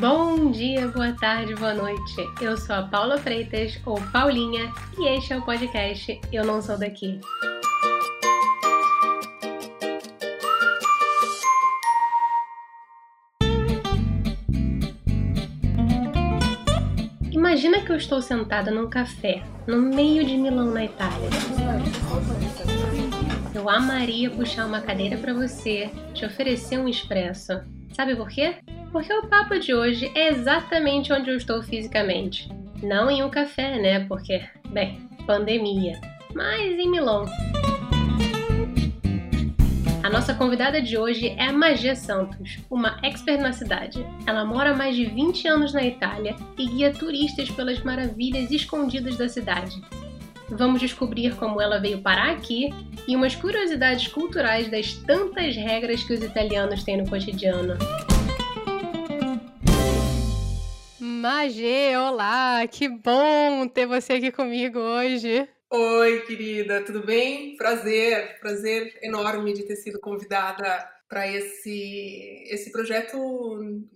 [0.00, 2.16] Bom dia, boa tarde, boa noite.
[2.40, 6.78] Eu sou a Paula Freitas, ou Paulinha, e este é o podcast Eu Não Sou
[6.78, 7.20] Daqui.
[17.30, 21.28] Imagina que eu estou sentada num café, no meio de Milão, na Itália.
[23.54, 27.60] Eu amaria puxar uma cadeira para você, te oferecer um expresso.
[27.92, 28.56] Sabe por quê?
[28.92, 32.50] Porque o papo de hoje é exatamente onde eu estou fisicamente.
[32.82, 34.00] Não em um café, né?
[34.06, 35.98] Porque, bem, pandemia.
[36.34, 37.24] Mas em Milão.
[40.02, 44.04] A nossa convidada de hoje é a Magia Santos, uma expert na cidade.
[44.26, 49.16] Ela mora há mais de 20 anos na Itália e guia turistas pelas maravilhas escondidas
[49.16, 49.80] da cidade.
[50.50, 52.74] Vamos descobrir como ela veio parar aqui
[53.08, 57.78] e umas curiosidades culturais das tantas regras que os italianos têm no cotidiano.
[61.22, 62.66] Magê, olá!
[62.66, 65.48] Que bom ter você aqui comigo hoje.
[65.70, 67.56] Oi, querida, tudo bem?
[67.56, 73.16] Prazer, prazer enorme de ter sido convidada para esse esse projeto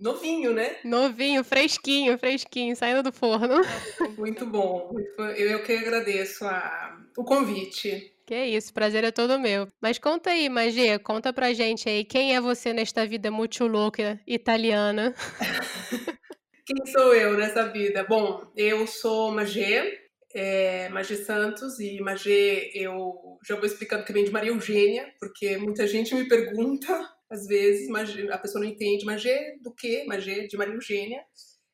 [0.01, 0.77] novinho, né?
[0.85, 3.57] Novinho, fresquinho, fresquinho, saindo do forno.
[4.17, 4.95] Muito bom.
[5.19, 8.15] Eu, eu que agradeço a, o convite.
[8.25, 9.67] Que isso, prazer é todo meu.
[9.81, 14.21] Mas conta aí, Magê, conta pra gente aí, quem é você nesta vida muito louca
[14.29, 15.13] italiana?
[16.67, 18.05] quem sou eu nessa vida?
[18.05, 20.00] Bom, eu sou Magê,
[20.34, 25.56] é, Magê Santos, e Magê eu já vou explicando que vem de Maria Eugênia, porque
[25.56, 30.05] muita gente me pergunta, às vezes, Magê, a pessoa não entende, Magê do quê?
[30.08, 31.23] Magê de Maria Eugênia.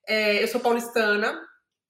[0.06, 1.40] É, eu sou paulistana,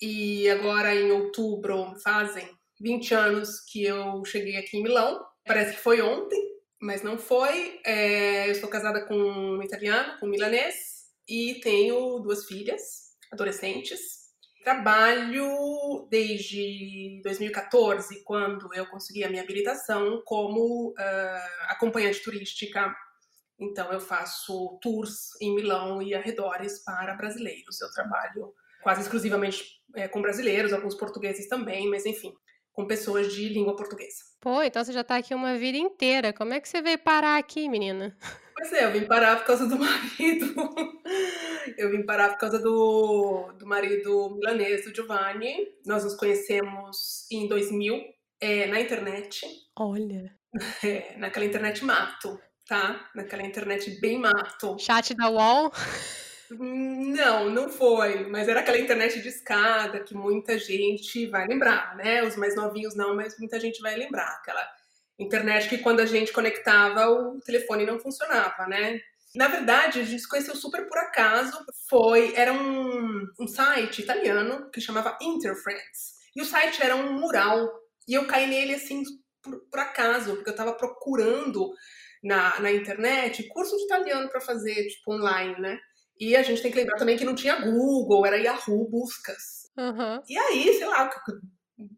[0.00, 2.48] e agora em outubro fazem
[2.80, 5.20] 20 anos que eu cheguei aqui em Milão.
[5.44, 6.40] Parece que foi ontem,
[6.80, 7.80] mas não foi.
[7.84, 10.74] É, eu sou casada com um italiano, com um milanês,
[11.28, 12.80] e tenho duas filhas,
[13.32, 14.22] adolescentes.
[14.62, 22.94] Trabalho desde 2014, quando eu consegui a minha habilitação, como uh, acompanhante turística.
[23.58, 27.80] Então, eu faço tours em Milão e arredores para brasileiros.
[27.80, 28.52] Eu trabalho
[28.82, 32.32] quase exclusivamente é, com brasileiros, alguns portugueses também, mas enfim,
[32.72, 34.18] com pessoas de língua portuguesa.
[34.40, 36.32] Pô, então você já está aqui uma vida inteira.
[36.32, 38.16] Como é que você veio parar aqui, menina?
[38.54, 40.54] Pois é, eu vim parar por causa do marido.
[41.76, 45.68] Eu vim parar por causa do, do marido milanês, do Giovanni.
[45.86, 48.00] Nós nos conhecemos em 2000,
[48.40, 49.46] é, na internet.
[49.76, 50.34] Olha.
[50.84, 53.08] É, naquela internet mato, tá?
[53.14, 54.76] Naquela internet bem mato.
[54.78, 55.72] Chat da UOL?
[56.58, 58.26] Não, não foi.
[58.28, 62.22] Mas era aquela internet de escada que muita gente vai lembrar, né?
[62.22, 64.28] Os mais novinhos não, mas muita gente vai lembrar.
[64.40, 64.62] Aquela
[65.22, 69.00] internet que quando a gente conectava o telefone não funcionava, né?
[69.34, 71.58] Na verdade, a gente se conheceu super por acaso.
[71.88, 76.20] Foi, era um, um site italiano que chamava Interfriends.
[76.36, 77.70] E o site era um mural.
[78.06, 79.02] E eu caí nele assim
[79.42, 81.72] por, por acaso, porque eu estava procurando
[82.22, 85.78] na, na internet curso de italiano para fazer, tipo, online, né?
[86.20, 89.70] E a gente tem que lembrar também que não tinha Google, era Yahoo Buscas.
[89.76, 90.22] Uhum.
[90.28, 91.10] E aí, sei lá,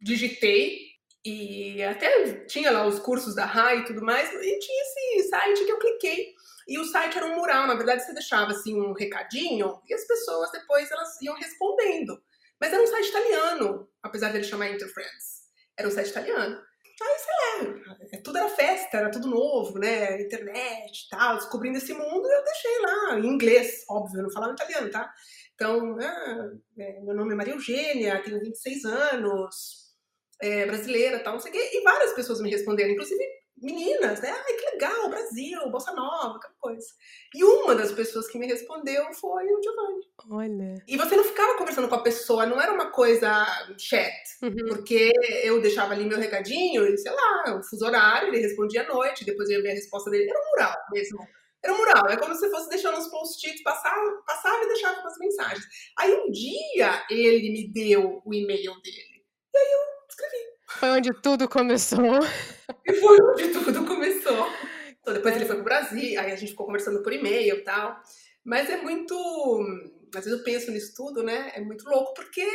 [0.01, 0.94] digitei
[1.25, 5.65] e até tinha lá os cursos da RAI e tudo mais, e tinha esse site
[5.65, 6.35] que eu cliquei.
[6.69, 10.07] E o site era um mural, na verdade você deixava assim um recadinho e as
[10.07, 12.23] pessoas depois elas iam respondendo.
[12.61, 15.45] Mas era um site italiano, apesar dele chamar Interfriends.
[15.77, 16.63] Era um site italiano.
[17.03, 20.23] Aí, sei lá, tudo era festa, era tudo novo, né?
[20.23, 24.53] Internet e tal, descobrindo esse mundo, eu deixei lá, em inglês, óbvio, eu não falava
[24.53, 25.13] italiano, tá?
[25.55, 29.84] Então, ah, é, meu nome é Maria Eugênia, tenho 26 anos,
[30.41, 33.25] é, brasileira tal, não sei o quê, e várias pessoas me responderam, inclusive
[33.65, 34.31] meninas, né?
[34.31, 36.87] Ai, que legal, Brasil, Bossa Nova, aquela coisa.
[37.35, 40.05] E uma das pessoas que me respondeu foi o Giovanni.
[40.31, 40.75] Olha.
[40.87, 43.45] E você não ficava conversando com a pessoa, não era uma coisa
[43.79, 44.13] chat,
[44.43, 44.55] uhum.
[44.69, 45.13] porque
[45.43, 49.25] eu deixava ali meu recadinho e, sei lá, o fuso horário, ele respondia à noite,
[49.25, 50.29] depois eu ia ver a resposta dele.
[50.29, 51.19] Era um mural mesmo.
[51.63, 55.19] Era um mural, é como se fosse deixando uns post-its, passava, passava e deixava umas
[55.19, 55.65] mensagens.
[55.99, 59.25] Aí um dia ele me deu o e-mail dele.
[59.55, 60.45] E aí eu escrevi.
[60.67, 62.21] Foi onde tudo começou.
[62.87, 64.47] E foi onde tudo começou.
[65.01, 68.01] Então, depois ele foi pro Brasil, aí a gente ficou conversando por e-mail e tal.
[68.43, 69.15] Mas é muito.
[70.15, 71.53] Às vezes eu penso nisso tudo, né?
[71.55, 72.47] É muito louco, porque,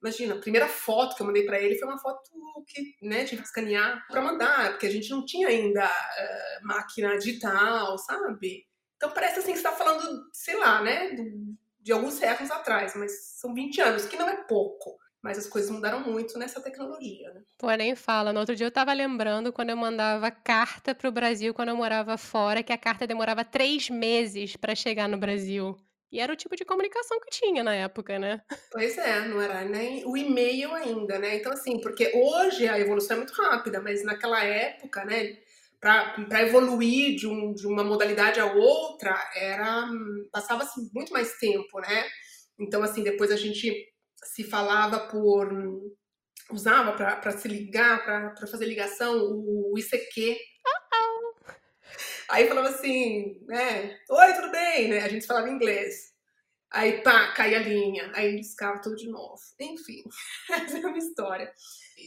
[0.00, 2.22] imagina, a primeira foto que eu mandei para ele foi uma foto
[2.66, 7.18] que, né, tive que escanear para mandar, porque a gente não tinha ainda uh, máquina
[7.18, 8.66] digital, sabe?
[8.96, 11.14] Então parece assim que você tá falando, sei lá, né,
[11.80, 14.98] de alguns séculos atrás, mas são 20 anos, que não é pouco.
[15.24, 17.40] Mas as coisas mudaram muito nessa tecnologia, né?
[17.56, 18.30] Porém, fala.
[18.30, 22.18] No outro dia eu tava lembrando quando eu mandava carta pro Brasil, quando eu morava
[22.18, 25.74] fora, que a carta demorava três meses para chegar no Brasil.
[26.12, 28.42] E era o tipo de comunicação que tinha na época, né?
[28.70, 31.36] Pois é, não era nem o e-mail ainda, né?
[31.36, 35.38] Então, assim, porque hoje a evolução é muito rápida, mas naquela época, né,
[35.80, 39.88] para evoluir de, um, de, uma modalidade a outra, era
[40.30, 42.04] passava-se muito mais tempo, né?
[42.60, 43.93] Então, assim, depois a gente
[44.24, 45.48] se falava por.
[46.50, 50.36] usava para se ligar, para fazer ligação, o ICQ.
[52.28, 53.98] Aí falava assim, né?
[54.10, 54.88] Oi, tudo bem?
[54.88, 55.00] Né?
[55.00, 56.12] A gente falava inglês.
[56.70, 58.10] Aí, pá, caía a linha.
[58.14, 59.40] Aí discava tudo de novo.
[59.60, 60.02] Enfim,
[60.50, 61.52] essa é uma história.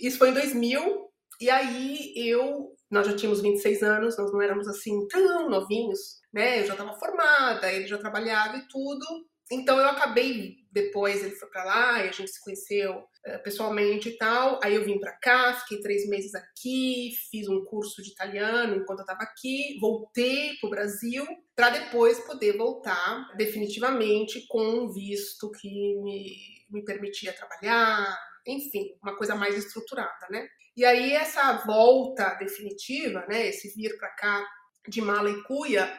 [0.01, 1.07] Isso foi em 2000.
[1.39, 6.61] E aí eu, nós já tínhamos 26 anos, nós não éramos assim tão novinhos, né?
[6.61, 9.05] Eu já estava formada, ele já trabalhava e tudo.
[9.51, 14.09] Então eu acabei depois ele foi para lá e a gente se conheceu uh, pessoalmente
[14.09, 14.59] e tal.
[14.63, 18.99] Aí eu vim para cá, fiquei três meses aqui, fiz um curso de italiano enquanto
[18.99, 21.25] eu estava aqui, voltei para o Brasil
[21.55, 26.35] para depois poder voltar definitivamente com um visto que me,
[26.69, 30.47] me permitia trabalhar, enfim, uma coisa mais estruturada, né?
[30.75, 34.47] E aí essa volta definitiva, né, esse vir para cá
[34.87, 35.91] de mala e cuia,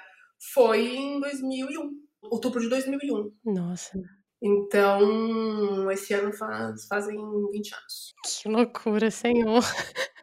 [0.55, 3.33] foi em 2001 outubro de 2001.
[3.45, 3.99] Nossa.
[4.41, 7.17] Então, esse ano faz, fazem
[7.51, 8.15] 20 anos.
[8.25, 9.65] Que loucura, senhor.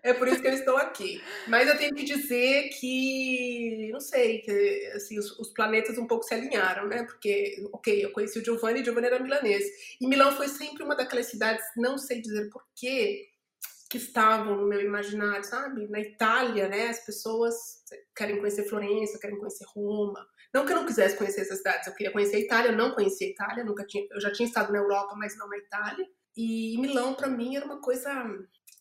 [0.02, 1.20] É por isso que eu estou aqui.
[1.48, 6.24] Mas eu tenho que dizer que, não sei, que assim, os, os, planetas um pouco
[6.24, 7.04] se alinharam, né?
[7.04, 9.66] Porque, ok, eu conheci o Giovanni, e Giovanni era milanês.
[10.00, 13.30] E Milão foi sempre uma daquelas cidades, não sei dizer porquê,
[13.90, 15.88] que estavam no meu imaginário, sabe?
[15.88, 16.88] Na Itália, né?
[16.90, 17.56] As pessoas
[18.16, 20.24] querem conhecer Florença, querem conhecer Roma,
[20.56, 22.92] não que eu não quisesse conhecer essas cidades, eu queria conhecer a Itália, eu não
[22.92, 26.08] conhecia a Itália, nunca tinha, eu já tinha estado na Europa, mas não na Itália.
[26.34, 28.10] E Milão para mim era uma coisa,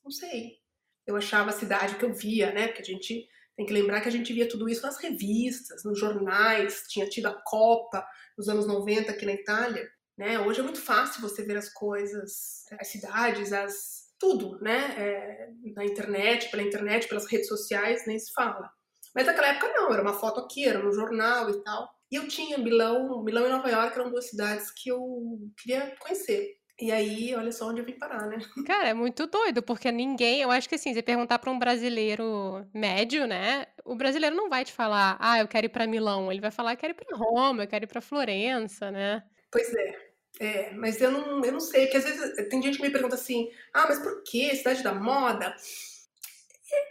[0.05, 0.59] não sei.
[1.05, 2.69] Eu achava a cidade que eu via, né?
[2.69, 5.99] Porque a gente tem que lembrar que a gente via tudo isso nas revistas, nos
[5.99, 8.07] jornais, tinha tido a Copa
[8.39, 10.39] nos anos 90 aqui na Itália, né?
[10.39, 14.95] Hoje é muito fácil você ver as coisas, as cidades, as tudo, né?
[14.97, 18.71] É, na internet, pela internet, pelas redes sociais, nem se fala.
[19.15, 21.89] Mas naquela época não, era uma foto aqui, era no jornal e tal.
[22.11, 26.57] E eu tinha Milão, Milão e Nova York eram duas cidades que eu queria conhecer.
[26.81, 28.39] E aí, olha só onde eu vim parar, né?
[28.67, 32.67] Cara, é muito doido, porque ninguém, eu acho que assim, você perguntar para um brasileiro
[32.75, 33.67] médio, né?
[33.85, 36.33] O brasileiro não vai te falar, ah, eu quero ir para Milão.
[36.33, 39.23] Ele vai falar, eu quero ir para Roma, eu quero ir para Florença, né?
[39.53, 40.05] Pois é.
[40.41, 43.15] É, mas eu não, eu não sei, porque às vezes tem gente que me pergunta
[43.15, 45.55] assim, ah, mas por que cidade da moda?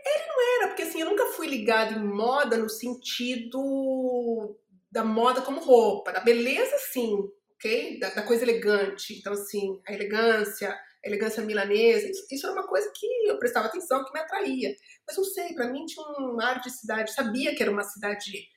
[0.06, 4.58] Ele não era, porque assim, eu nunca fui ligada em moda no sentido
[4.94, 7.18] da moda como roupa, da beleza sim,
[7.56, 8.00] ok?
[8.00, 9.18] Da, da coisa elegante.
[9.18, 13.68] Então, assim, a elegância, a elegância milanesa, isso, isso, era uma coisa que eu prestava
[13.68, 14.76] atenção, que me atraía.
[15.08, 18.48] Mas não sei, para mim tinha um ar de cidade, sabia que era uma cidade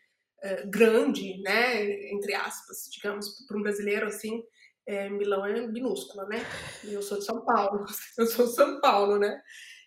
[0.44, 2.10] uh, grande, né?
[2.12, 4.42] Entre aspas, digamos, para um brasileiro assim.
[4.88, 6.46] É, Milão é minúscula, né?
[6.84, 7.84] Eu sou de São Paulo,
[8.16, 9.42] eu sou de São Paulo, né?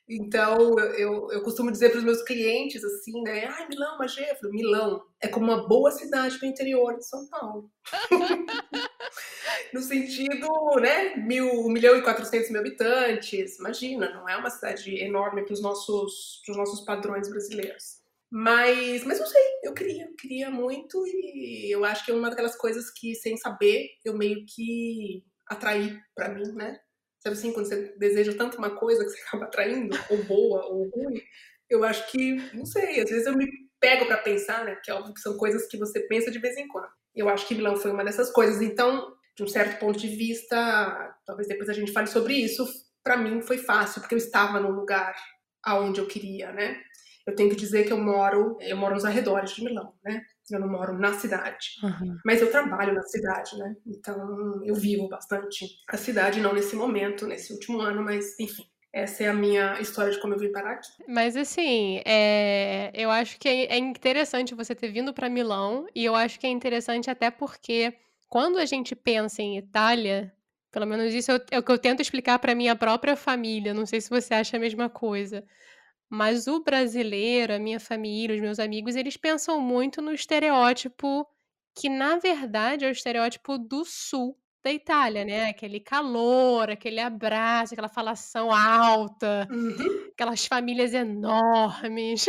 [0.09, 3.45] Então, eu, eu costumo dizer para os meus clientes assim, né?
[3.45, 4.31] Ai, Milão, Magé.
[4.31, 7.69] Eu falo, Milão é como uma boa cidade para o interior de São Paulo.
[9.71, 10.47] no sentido,
[10.81, 11.15] né?
[11.15, 13.59] Mil, 1 milhão e 400 mil habitantes.
[13.59, 17.99] Imagina, não é uma cidade enorme para os nossos, nossos padrões brasileiros.
[18.31, 22.29] Mas, mas não sei, eu queria, eu queria muito e eu acho que é uma
[22.29, 26.79] daquelas coisas que, sem saber, eu meio que atraí para mim, né?
[27.19, 30.89] Sabe assim, quando você deseja tanto uma coisa que você acaba atraindo, ou boa, ou
[30.89, 31.21] ruim,
[31.69, 33.47] eu acho que, não sei, às vezes eu me
[33.79, 34.77] pego para pensar, né?
[34.83, 36.89] Que é óbvio que são coisas que você pensa de vez em quando.
[37.15, 38.61] Eu acho que Milão foi uma dessas coisas.
[38.61, 42.65] Então, de um certo ponto de vista, talvez depois a gente fale sobre isso,
[43.03, 45.15] para mim foi fácil, porque eu estava no lugar
[45.63, 46.81] aonde eu queria, né?
[47.25, 50.21] Eu tenho que dizer que eu moro, eu moro nos arredores de Milão, né?
[50.51, 52.17] Eu não moro na cidade, uhum.
[52.25, 53.75] mas eu trabalho na cidade, né?
[53.85, 58.63] Então eu vivo bastante a cidade, não nesse momento, nesse último ano, mas enfim.
[58.91, 60.89] Essa é a minha história de como eu vim parar aqui.
[61.07, 62.91] Mas assim, é...
[62.95, 66.49] eu acho que é interessante você ter vindo para Milão e eu acho que é
[66.49, 67.93] interessante até porque
[68.27, 70.33] quando a gente pensa em Itália,
[70.71, 73.73] pelo menos isso é o que eu tento explicar para minha própria família.
[73.73, 75.43] Não sei se você acha a mesma coisa.
[76.09, 81.27] Mas o brasileiro, a minha família, os meus amigos, eles pensam muito no estereótipo
[81.75, 85.49] que, na verdade, é o estereótipo do sul da Itália, né?
[85.49, 90.09] Aquele calor, aquele abraço, aquela falação alta, uhum.
[90.11, 92.25] aquelas famílias enormes.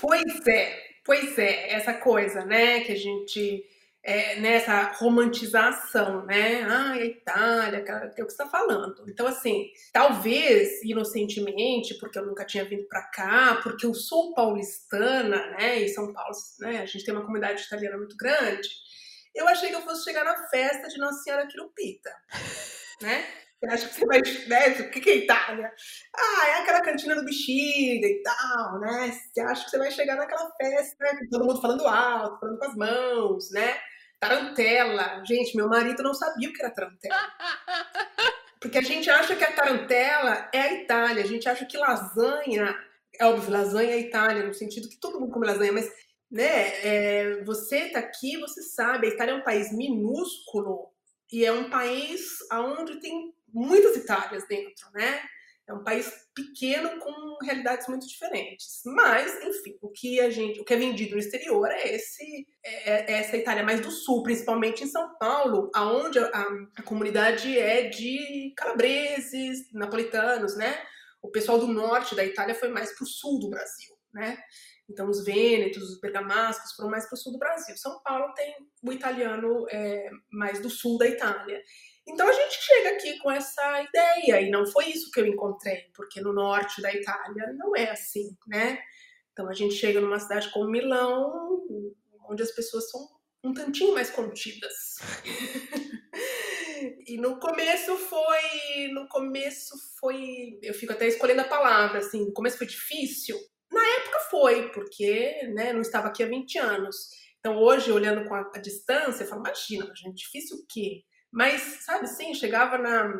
[0.00, 3.64] Pois é, pois é, essa coisa, né, que a gente
[4.04, 6.62] é, nessa romantização, né?
[6.62, 9.02] Ah, a Itália, que é o que você está falando.
[9.08, 15.46] Então, assim, talvez inocentemente, porque eu nunca tinha vindo para cá, porque eu sou paulistana,
[15.52, 15.78] né?
[15.78, 16.82] E São Paulo, né?
[16.82, 18.68] A gente tem uma comunidade italiana muito grande.
[19.34, 22.10] Eu achei que eu fosse chegar na festa de Nossa Senhora Quirupita,
[23.00, 23.24] né?
[23.58, 24.68] Você acha que você vai, né?
[24.80, 25.72] O que é Itália?
[26.14, 29.10] Ah, é aquela cantina do bexiga e tal, né?
[29.10, 31.18] Você acha que você vai chegar naquela festa, né?
[31.30, 33.80] Todo mundo falando alto, falando com as mãos, né?
[34.28, 35.22] Tarantela.
[35.26, 37.14] Gente, meu marido não sabia o que era tarantela.
[38.60, 42.74] Porque a gente acha que a tarantela é a Itália, a gente acha que lasanha,
[43.20, 45.92] é óbvio, lasanha é a Itália, no sentido que todo mundo come lasanha, mas
[46.30, 50.90] né, é, você tá aqui, você sabe, a Itália é um país minúsculo
[51.30, 55.20] e é um país onde tem muitas Itálias dentro, né?
[55.66, 58.82] É um país pequeno com realidades muito diferentes.
[58.84, 63.12] Mas, enfim, o que a gente, o que é vendido no exterior é esse, é,
[63.12, 67.88] é essa Itália mais do sul, principalmente em São Paulo, aonde a, a comunidade é
[67.88, 70.76] de calabreses, napolitanos, né?
[71.22, 74.36] O pessoal do norte da Itália foi mais para o sul do Brasil, né?
[74.88, 77.76] Então, os vênetos, os bergamascos foram mais para o sul do Brasil.
[77.76, 81.62] São Paulo tem o italiano é, mais do sul da Itália.
[82.06, 85.90] Então a gente chega aqui com essa ideia, e não foi isso que eu encontrei,
[85.94, 88.78] porque no norte da Itália não é assim, né?
[89.32, 91.64] Então a gente chega numa cidade como Milão,
[92.28, 93.08] onde as pessoas são
[93.42, 94.98] um tantinho mais contidas.
[97.06, 102.32] e no começo foi, no começo foi, eu fico até escolhendo a palavra, assim, no
[102.32, 103.38] começo foi difícil.
[103.72, 107.10] Na época foi, porque, né, não estava aqui há 20 anos.
[107.40, 111.02] Então hoje, olhando com a, a distância, eu falo, imagina, gente, difícil o quê?
[111.34, 113.12] Mas, sabe assim, chegava na.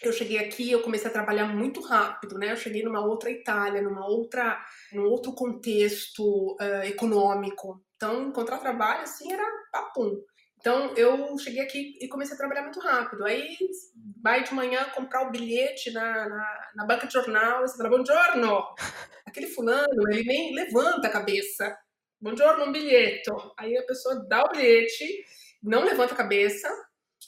[0.00, 2.52] Eu cheguei aqui, eu comecei a trabalhar muito rápido, né?
[2.52, 4.56] Eu cheguei numa outra Itália, numa outra,
[4.92, 7.82] num outro contexto uh, econômico.
[7.96, 10.16] Então, encontrar trabalho, assim, era papum.
[10.60, 13.24] Então, eu cheguei aqui e comecei a trabalhar muito rápido.
[13.24, 13.56] Aí,
[14.22, 17.88] vai de manhã comprar o bilhete na, na, na banca de jornal, e você fala,
[17.88, 18.62] buongiorno!
[19.26, 21.76] Aquele fulano, ele nem levanta a cabeça.
[22.20, 23.30] Buongiorno, um bilhete.
[23.58, 25.04] Aí a pessoa dá o bilhete,
[25.62, 26.68] não levanta a cabeça,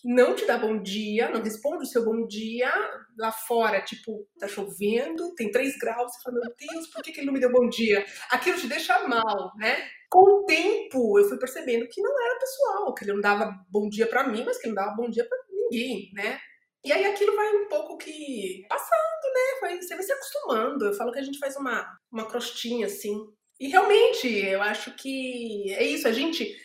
[0.04, 2.70] não te dá bom dia, não responde o seu bom dia
[3.18, 7.20] lá fora, tipo, tá chovendo, tem 3 graus, você fala, meu Deus, por que, que
[7.20, 8.04] ele não me deu bom dia?
[8.30, 9.88] Aquilo te deixa mal, né?
[10.08, 13.88] Com o tempo, eu fui percebendo que não era pessoal, que ele não dava bom
[13.88, 16.38] dia para mim, mas que ele não dava bom dia para ninguém, né?
[16.84, 18.92] E aí aquilo vai um pouco que passando,
[19.34, 19.78] né?
[19.80, 20.86] Você vai se acostumando.
[20.86, 23.18] Eu falo que a gente faz uma, uma crostinha assim.
[23.60, 26.56] E realmente, eu acho que é isso, a gente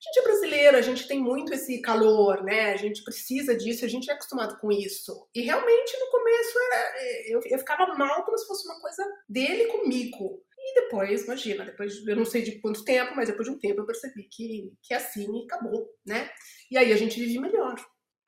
[0.00, 2.72] a gente é brasileiro, a gente tem muito esse calor, né?
[2.72, 5.28] A gente precisa disso, a gente é acostumado com isso.
[5.34, 9.66] E realmente no começo era, eu, eu ficava mal como se fosse uma coisa dele
[9.66, 10.42] comigo.
[10.58, 13.80] E depois, imagina, depois eu não sei de quanto tempo, mas depois de um tempo
[13.80, 16.30] eu percebi que, que é assim e acabou, né?
[16.70, 17.74] E aí a gente vive melhor.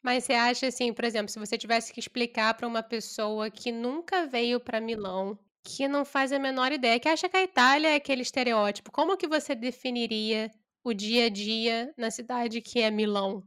[0.02, 3.72] Mas você acha assim, por exemplo, se você tivesse que explicar para uma pessoa que
[3.72, 7.88] nunca veio para Milão, que não faz a menor ideia, que acha que a Itália
[7.88, 10.50] é aquele estereótipo, como que você definiria
[10.84, 13.44] o dia a dia na cidade que é Milão?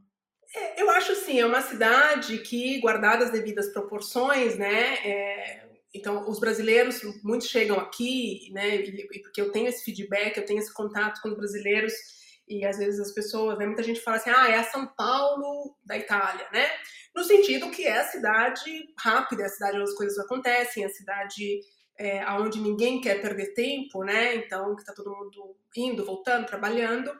[0.54, 4.94] É, eu acho assim, é uma cidade que, guardadas as devidas proporções, né?
[5.04, 8.76] É, então, os brasileiros, muitos chegam aqui, né?
[8.76, 11.92] E, porque eu tenho esse feedback, eu tenho esse contato com os brasileiros
[12.48, 15.76] e às vezes as pessoas, né, muita gente fala assim, ah, é a São Paulo
[15.84, 16.68] da Itália, né?
[17.14, 20.86] No sentido que é a cidade rápida, é a cidade onde as coisas acontecem, é
[20.86, 21.60] a cidade
[21.98, 24.34] é, onde ninguém quer perder tempo, né?
[24.36, 27.10] Então, que está todo mundo indo, voltando, trabalhando.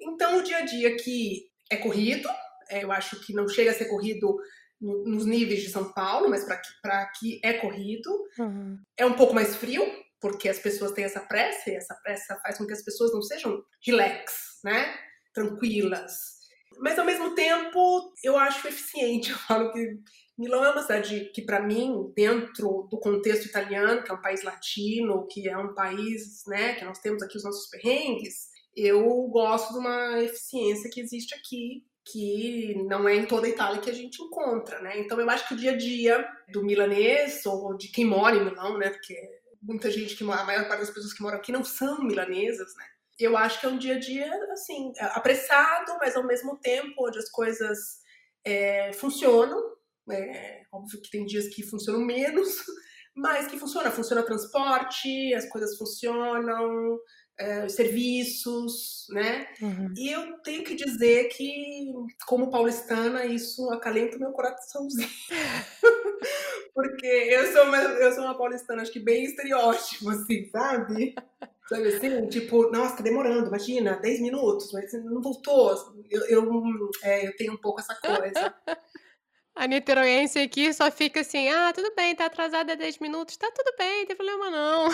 [0.00, 2.28] Então, o dia a dia aqui é corrido,
[2.68, 4.36] é, eu acho que não chega a ser corrido
[4.80, 8.10] no, nos níveis de São Paulo, mas para aqui é corrido.
[8.38, 8.78] Uhum.
[8.96, 9.84] É um pouco mais frio,
[10.20, 13.22] porque as pessoas têm essa pressa, e essa pressa faz com que as pessoas não
[13.22, 14.94] sejam relax, né?
[15.32, 16.34] Tranquilas.
[16.78, 19.30] Mas ao mesmo tempo, eu acho eficiente.
[19.32, 19.98] Eu falo que
[20.36, 24.42] Milão é uma cidade que, para mim, dentro do contexto italiano, que é um país
[24.42, 29.72] latino, que é um país, né, que nós temos aqui os nossos perrengues, eu gosto
[29.72, 33.94] de uma eficiência que existe aqui, que não é em toda a Itália que a
[33.94, 34.98] gente encontra, né?
[34.98, 38.44] Então eu acho que o dia a dia do milanês ou de quem mora em
[38.44, 38.90] Milão, né?
[38.90, 39.16] Porque
[39.62, 42.74] muita gente que mora, a maior parte das pessoas que moram aqui não são milanesas,
[42.76, 42.84] né?
[43.18, 47.18] Eu acho que é um dia a dia assim apressado, mas ao mesmo tempo onde
[47.18, 48.00] as coisas
[48.44, 49.73] é, funcionam
[50.10, 52.56] é, óbvio que tem dias que funcionam menos,
[53.14, 53.90] mas que funciona.
[53.90, 56.98] Funciona transporte, as coisas funcionam,
[57.38, 59.46] é, serviços, né?
[59.60, 59.92] Uhum.
[59.96, 61.92] E eu tenho que dizer que,
[62.26, 65.08] como paulistana, isso acalenta o meu coraçãozinho.
[66.74, 71.14] Porque eu sou, uma, eu sou uma paulistana, acho que bem estereótipo, assim, sabe?
[71.68, 72.28] Sabe assim?
[72.28, 75.74] Tipo, nossa, tá demorando, imagina, 10 minutos, mas não voltou.
[76.10, 78.54] Eu, eu, é, eu tenho um pouco essa coisa.
[79.54, 83.72] A niteroense aqui só fica assim: "Ah, tudo bem, tá atrasada 10 minutos, tá tudo
[83.78, 84.88] bem, não tem problema não".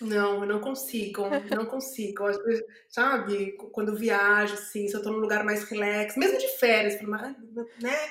[0.00, 2.24] Não, eu não consigo, não consigo.
[2.24, 6.48] Às vezes, sabe, quando viajo, assim, se eu tô num lugar mais relax, mesmo de
[6.58, 7.00] férias,
[7.82, 8.10] né?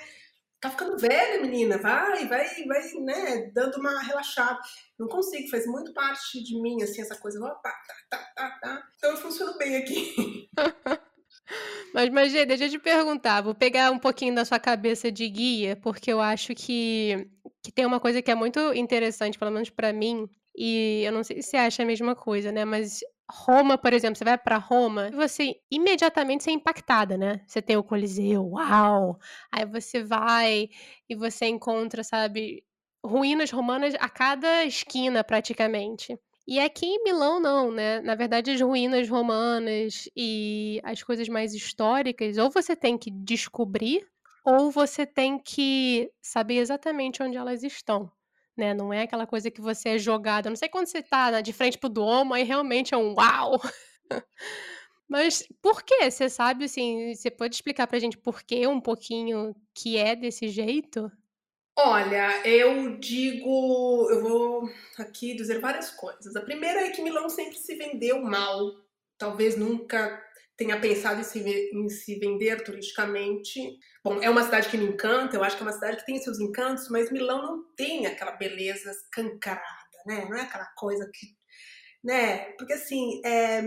[0.61, 4.59] Tá ficando velha, menina, vai, vai, vai, né, dando uma relaxada.
[4.99, 8.83] Não consigo, faz muito parte de mim, assim, essa coisa, opa, tá, tá, tá, tá.
[8.97, 10.49] Então eu funciono bem aqui.
[11.93, 15.75] Mas, Magê, deixa eu te perguntar, vou pegar um pouquinho da sua cabeça de guia,
[15.75, 17.27] porque eu acho que,
[17.63, 21.23] que tem uma coisa que é muito interessante, pelo menos para mim, e eu não
[21.23, 22.63] sei se você acha a mesma coisa, né?
[22.63, 22.99] Mas
[23.31, 27.41] Roma, por exemplo, você vai para Roma, você imediatamente é impactada, né?
[27.47, 29.19] Você tem o Coliseu, uau!
[29.51, 30.69] Aí você vai
[31.07, 32.63] e você encontra, sabe,
[33.05, 36.19] ruínas romanas a cada esquina praticamente.
[36.49, 38.01] E aqui em Milão não, né?
[38.01, 44.03] Na verdade, as ruínas romanas e as coisas mais históricas, ou você tem que descobrir,
[44.43, 48.11] ou você tem que saber exatamente onde elas estão.
[48.57, 48.73] Né?
[48.73, 50.49] Não é aquela coisa que você é jogada.
[50.49, 53.61] Não sei quando você tá de frente pro Duomo, aí realmente é um uau!
[55.07, 56.09] Mas por que?
[56.09, 60.49] Você sabe, assim, você pode explicar pra gente por que um pouquinho que é desse
[60.49, 61.11] jeito?
[61.81, 66.35] Olha, eu digo, eu vou aqui dizer várias coisas.
[66.35, 68.75] A primeira é que Milão sempre se vendeu mal.
[69.17, 70.21] Talvez nunca
[70.57, 73.77] tenha pensado em se, em se, vender turisticamente.
[74.03, 76.19] Bom, é uma cidade que me encanta, eu acho que é uma cidade que tem
[76.19, 79.63] seus encantos, mas Milão não tem aquela beleza escancarada,
[80.05, 80.27] né?
[80.29, 81.27] Não é aquela coisa que.
[82.03, 82.51] Né?
[82.57, 83.61] Porque assim, é,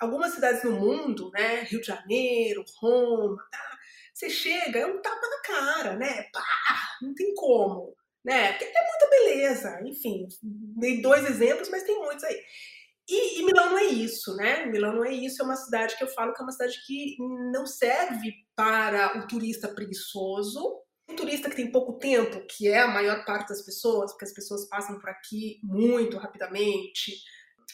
[0.00, 1.64] algumas cidades no mundo, né?
[1.64, 3.78] Rio de Janeiro, Roma, tá?
[4.22, 6.28] Você chega, é um tapa na cara, né?
[6.32, 6.44] Pá,
[7.02, 7.92] não tem como,
[8.24, 8.52] né?
[8.52, 10.28] Porque é muita beleza, enfim.
[10.40, 12.40] Dei dois exemplos, mas tem muitos aí.
[13.08, 14.64] E, e, Milão não é isso, né?
[14.66, 17.16] Milão não é isso, é uma cidade que eu falo que é uma cidade que
[17.50, 20.72] não serve para o turista preguiçoso,
[21.10, 24.32] um turista que tem pouco tempo, que é a maior parte das pessoas, porque as
[24.32, 27.24] pessoas passam por aqui muito rapidamente.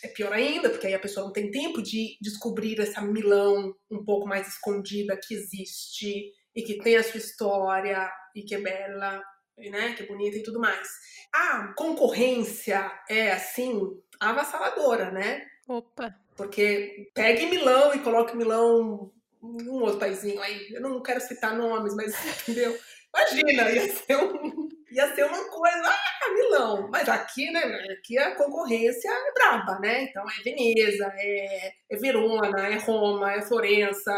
[0.03, 4.03] É pior ainda, porque aí a pessoa não tem tempo de descobrir essa Milão um
[4.03, 9.23] pouco mais escondida que existe e que tem a sua história e que é bela,
[9.57, 10.89] né, que é bonita e tudo mais.
[11.33, 13.81] A concorrência é assim
[14.19, 15.47] avassaladora, né?
[15.69, 16.13] Opa.
[16.37, 20.69] Porque pegue Milão e coloque Milão em um outro paísinho aí.
[20.73, 22.13] Eu não quero citar nomes, mas
[22.49, 22.77] entendeu?
[23.15, 26.89] Imagina, ia ser, um, ia ser uma coisa, ah, Milão.
[26.91, 27.61] Mas aqui, né,
[27.93, 30.03] aqui a concorrência é braba, né?
[30.03, 34.13] Então é Veneza, é, é Verona, é Roma, é Florença,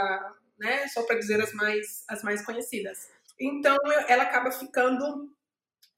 [0.60, 0.86] né?
[0.88, 3.08] Só para dizer as mais, as mais conhecidas.
[3.40, 5.32] Então ela acaba ficando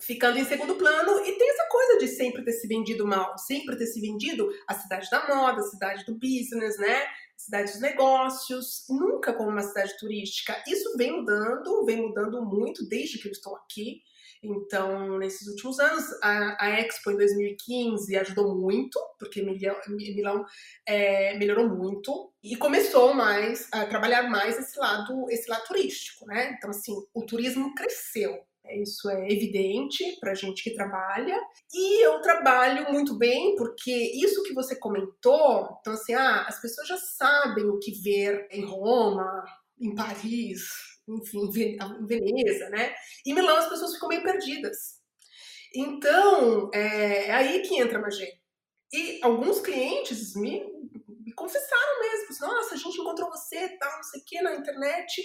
[0.01, 3.77] ficando em segundo plano e tem essa coisa de sempre ter se vendido mal, sempre
[3.77, 7.05] ter se vendido a cidade da moda, a cidade do business, né?
[7.05, 10.61] A cidade dos negócios, nunca como uma cidade turística.
[10.67, 14.03] Isso vem mudando, vem mudando muito desde que eu estou aqui.
[14.43, 20.45] Então, nesses últimos anos, a, a Expo em 2015 ajudou muito, porque Milão, Milão
[20.85, 26.55] é, melhorou muito e começou mais a trabalhar mais esse lado, esse lado turístico, né?
[26.59, 28.45] Então, assim, o turismo cresceu.
[28.71, 31.39] Isso é evidente para gente que trabalha.
[31.73, 36.89] E eu trabalho muito bem porque isso que você comentou, então assim, ah, as pessoas
[36.89, 39.45] já sabem o que ver em Roma,
[39.81, 42.95] em Paris, enfim, em Veneza, né?
[43.27, 45.01] Em Milão as pessoas ficam meio perdidas.
[45.75, 48.29] Então, é, é aí que entra a magia.
[48.93, 50.63] E alguns clientes me,
[51.25, 54.55] me confessaram mesmo, assim, nossa, a gente encontrou você, tal, não sei o que, na
[54.55, 55.23] internet,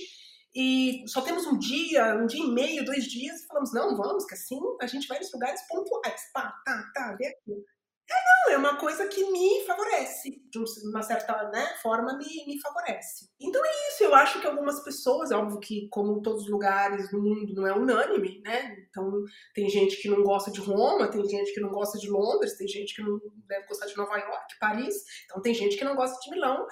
[0.56, 4.26] e só temos um dia, um dia e meio, dois dias, e falamos, não, vamos,
[4.26, 6.22] que assim a gente vai nos lugares pontuais.
[6.34, 7.64] Pá, tá, tá, vê aqui.
[8.10, 12.60] É, não, é uma coisa que me favorece, de uma certa né, forma me, me
[12.62, 13.30] favorece.
[13.40, 17.22] Então é isso, eu acho que algumas pessoas, óbvio que, como todos os lugares do
[17.22, 18.78] mundo, não é unânime, né?
[18.90, 19.12] Então
[19.54, 22.68] tem gente que não gosta de Roma, tem gente que não gosta de Londres, tem
[22.68, 26.18] gente que não deve gostar de Nova York, Paris, então tem gente que não gosta
[26.22, 26.66] de Milão,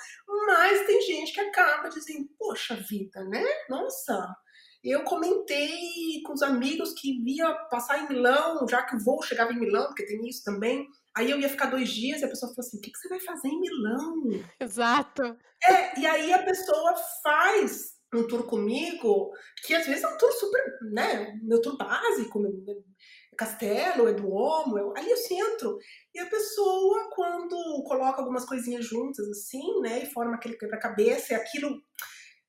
[0.47, 3.43] mas tem gente que acaba dizendo, poxa vida, né?
[3.69, 4.35] Nossa,
[4.85, 9.51] eu comentei com os amigos que via passar em Milão, já que o voo chegava
[9.51, 10.87] em Milão, porque tem isso também.
[11.15, 13.07] Aí eu ia ficar dois dias e a pessoa falou assim: o que, que você
[13.07, 14.23] vai fazer em Milão?
[14.59, 15.23] Exato.
[15.63, 19.31] É, e aí a pessoa faz um tour comigo,
[19.65, 21.39] que às vezes é um tour super, né?
[21.41, 22.83] Meu tour básico, meu, meu
[23.37, 25.77] castelo, é Duomo, eu, aí eu centro.
[26.13, 30.03] E a pessoa, quando coloca algumas coisinhas juntas, assim, né?
[30.03, 31.81] E forma aquele quebra-cabeça, e aquilo.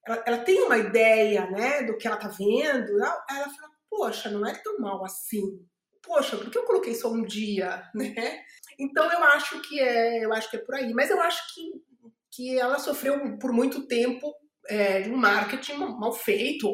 [0.07, 1.83] Ela, ela, tem uma ideia, né?
[1.83, 5.65] Do que ela tá vendo, ela, ela fala: poxa, não é tão mal assim
[6.07, 8.43] poxa, por que eu coloquei só um dia, né?
[8.79, 11.73] Então eu acho que é, eu acho que é por aí, mas eu acho que,
[12.31, 14.33] que ela sofreu por muito tempo
[14.69, 16.69] é, de um marketing mal feito.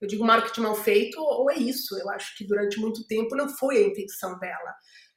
[0.00, 1.96] Eu digo marketing mal feito ou é isso.
[1.98, 4.74] Eu acho que durante muito tempo não foi a intenção dela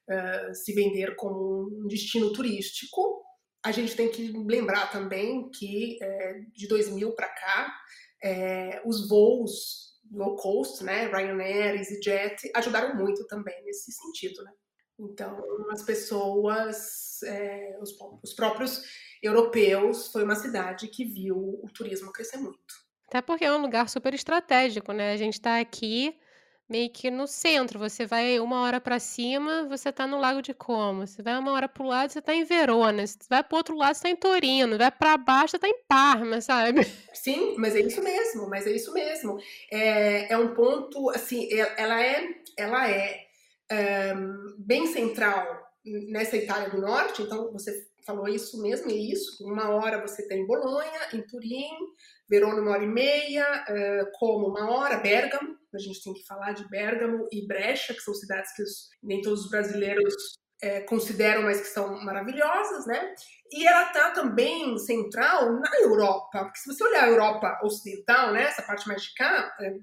[0.10, 3.23] uh, se vender como um destino turístico.
[3.63, 7.75] A gente tem que lembrar também que é, de 2000 para cá,
[8.23, 14.51] é, os voos low cost, né, Ryanair, EasyJet, ajudaram muito também nesse sentido, né?
[14.99, 15.37] Então,
[15.71, 17.91] as pessoas, é, os,
[18.23, 18.81] os próprios
[19.21, 22.87] europeus, foi uma cidade que viu o turismo crescer muito.
[23.07, 25.13] Até porque é um lugar super estratégico, né?
[25.13, 26.17] A gente está aqui
[26.69, 27.80] meio que no centro.
[27.80, 31.08] Você vai uma hora para cima, você está no Lago de Como.
[31.08, 33.06] Você vai uma hora para o lado, você está em Verona.
[33.06, 34.77] Você vai para o outro lado, você está em Torino.
[34.77, 36.84] Vai para baixo, você está em Parma, sabe?
[37.13, 38.49] Sim, mas é isso mesmo.
[38.49, 39.38] Mas é isso mesmo.
[39.71, 43.27] É, é um ponto, assim, ela é, ela é,
[44.58, 45.45] bem central
[46.10, 47.21] nessa Itália do Norte.
[47.21, 49.45] Então, você falou isso mesmo, é isso.
[49.45, 51.69] Uma hora você tem Bolonha, em Turim,
[52.29, 56.53] Verona uma hora e meia, uh, Como uma hora, Bergamo, a gente tem que falar
[56.53, 60.13] de Bergamo e Brecha, que são cidades que os, nem todos os brasileiros
[60.61, 63.13] é, consideram, mas que são maravilhosas, né?
[63.51, 68.43] E ela está também central na Europa, porque se você olhar a Europa ocidental, né,
[68.43, 69.75] essa parte mais de cá, é,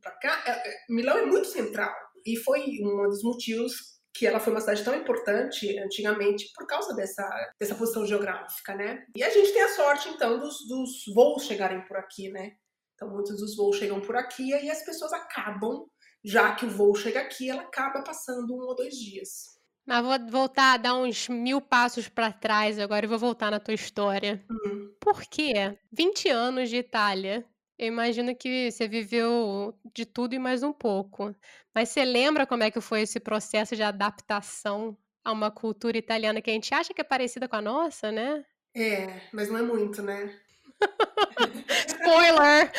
[0.00, 1.92] para cá, é, Milão é muito central
[2.24, 6.94] e foi um dos motivos que ela foi uma cidade tão importante antigamente por causa
[6.94, 9.04] dessa, dessa posição geográfica, né?
[9.14, 12.52] E a gente tem a sorte, então, dos, dos voos chegarem por aqui, né?
[12.94, 15.86] Então, muitos dos voos chegam por aqui e as pessoas acabam,
[16.22, 19.58] já que o voo chega aqui, ela acaba passando um ou dois dias.
[19.86, 23.58] Mas vou voltar a dar uns mil passos para trás agora e vou voltar na
[23.58, 24.44] tua história.
[24.50, 24.94] Uhum.
[25.00, 25.78] Por quê?
[25.90, 27.44] 20 anos de Itália.
[27.80, 31.34] Eu imagino que você viveu de tudo e mais um pouco.
[31.74, 36.42] Mas você lembra como é que foi esse processo de adaptação a uma cultura italiana
[36.42, 38.44] que a gente acha que é parecida com a nossa, né?
[38.74, 40.30] É, mas não é muito, né?
[41.88, 42.70] Spoiler!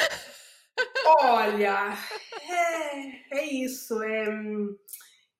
[1.24, 1.98] Olha,
[2.48, 4.04] é, é isso.
[4.04, 4.28] É,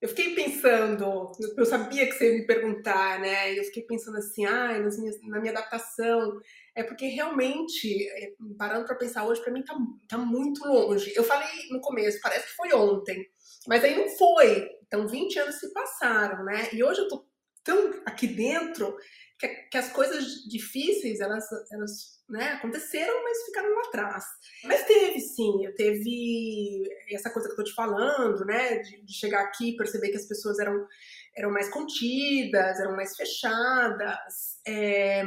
[0.02, 3.54] eu fiquei pensando, eu sabia que você ia me perguntar, né?
[3.54, 6.42] Eu fiquei pensando assim, ah, nas minhas, na minha adaptação.
[6.76, 9.76] É porque realmente, é, parando para pensar hoje, para mim tá,
[10.08, 11.12] tá muito longe.
[11.16, 13.28] Eu falei no começo, parece que foi ontem,
[13.68, 14.70] mas aí não foi.
[14.88, 16.70] Então, 20 anos se passaram, né?
[16.74, 17.26] E hoje eu tô
[17.64, 18.96] tão aqui dentro
[19.38, 24.24] que, que as coisas difíceis, elas, elas né, aconteceram, mas ficaram lá atrás.
[24.64, 29.42] Mas teve, sim, teve essa coisa que eu tô te falando, né, de, de chegar
[29.42, 30.88] aqui e perceber que as pessoas eram
[31.36, 34.60] eram mais contidas, eram mais fechadas.
[34.68, 35.24] É,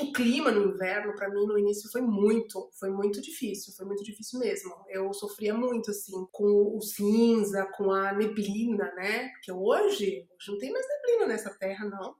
[0.00, 4.04] o clima no inverno, para mim, no início foi muito, foi muito difícil, foi muito
[4.04, 4.74] difícil mesmo.
[4.88, 9.28] Eu sofria muito, assim, com o cinza, com a neblina, né?
[9.30, 12.14] Porque hoje, hoje não tem mais neblina nessa terra, não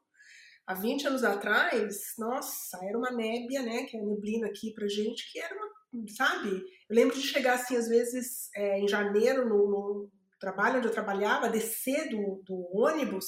[0.66, 3.84] há 20 anos atrás, nossa, era uma nébia, né?
[3.84, 6.50] Que é a neblina aqui pra gente, que era uma, sabe?
[6.88, 10.92] Eu lembro de chegar assim, às vezes, é, em janeiro, no, no, trabalho onde eu
[10.92, 13.24] trabalhava, descer do, do ônibus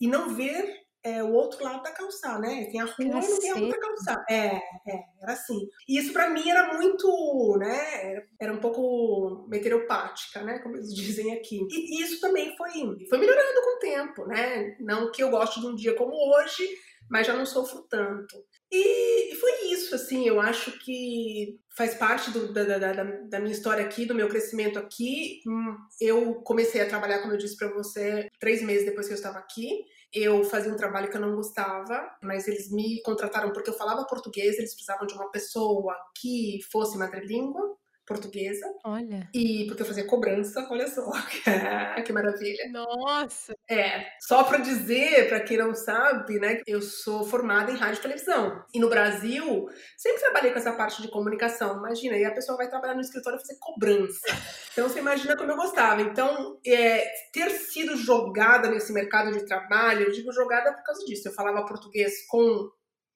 [0.00, 2.66] e não ver é, o outro lado da calçada, né?
[2.70, 4.24] Tem a rua e não tem a outra calçada.
[4.28, 5.58] É, é, era assim.
[5.88, 8.22] E isso para mim era muito, né?
[8.38, 10.58] Era um pouco meteoropática, né?
[10.58, 11.58] Como eles dizem aqui.
[11.70, 12.70] E isso também foi,
[13.08, 14.76] foi melhorando com o tempo, né?
[14.80, 16.68] Não que eu goste de um dia como hoje,
[17.08, 18.36] mas já não sofro tanto.
[18.70, 23.84] E foi isso, assim, eu acho que faz parte do, da, da, da, minha história
[23.84, 25.40] aqui, do meu crescimento aqui.
[25.46, 29.16] Hum, eu comecei a trabalhar, como eu disse para você, três meses depois que eu
[29.16, 29.84] estava aqui.
[30.12, 34.06] Eu fazia um trabalho que eu não gostava, mas eles me contrataram porque eu falava
[34.06, 37.79] português, eles precisavam de uma pessoa que fosse madrelíngua
[38.10, 38.66] portuguesa.
[38.84, 39.28] Olha.
[39.32, 41.08] E porque eu fazia cobrança, olha só,
[42.04, 42.68] que maravilha.
[42.72, 43.54] Nossa.
[43.70, 48.02] É, só para dizer, para quem não sabe, né, eu sou formada em rádio e
[48.02, 48.64] televisão.
[48.74, 51.76] E no Brasil, sempre trabalhei com essa parte de comunicação.
[51.76, 54.26] Imagina, e a pessoa vai trabalhar no escritório e fazer cobrança.
[54.72, 56.02] Então você imagina como eu gostava.
[56.02, 61.28] Então, é, ter sido jogada nesse mercado de trabalho, eu digo jogada por causa disso.
[61.28, 62.68] Eu falava português com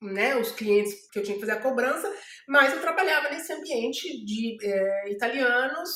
[0.05, 2.13] né, os clientes que eu tinha que fazer a cobrança,
[2.49, 5.91] mas eu trabalhava nesse ambiente de é, italianos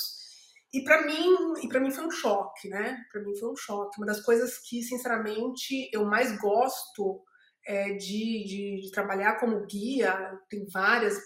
[0.73, 2.99] e para mim e para mim foi um choque, né?
[3.11, 3.99] Para mim foi um choque.
[3.99, 7.23] Uma das coisas que sinceramente eu mais gosto
[7.67, 11.19] é, de, de, de trabalhar como guia tem várias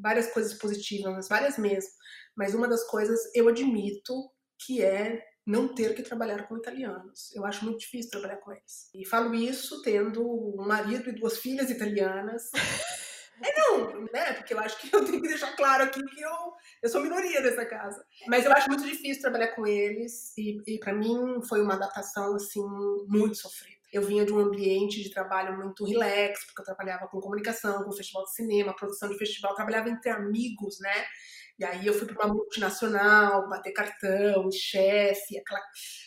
[0.00, 1.90] várias coisas positivas, várias mesmo.
[2.36, 4.14] Mas uma das coisas eu admito
[4.64, 7.34] que é não ter que trabalhar com italianos.
[7.34, 8.90] Eu acho muito difícil trabalhar com eles.
[8.94, 12.50] E falo isso tendo um marido e duas filhas italianas.
[13.42, 14.34] É não, né?
[14.34, 17.40] Porque eu acho que eu tenho que deixar claro aqui que eu, eu sou minoria
[17.40, 18.04] dessa casa.
[18.26, 22.34] Mas eu acho muito difícil trabalhar com eles e, e para mim foi uma adaptação
[22.34, 22.62] assim
[23.08, 23.79] muito sofrida.
[23.92, 27.92] Eu vinha de um ambiente de trabalho muito relax, porque eu trabalhava com comunicação, com
[27.92, 31.04] festival de cinema, produção de festival, trabalhava entre amigos, né?
[31.60, 35.60] E aí eu fui para uma multinacional, bater cartão, chefe, aquela,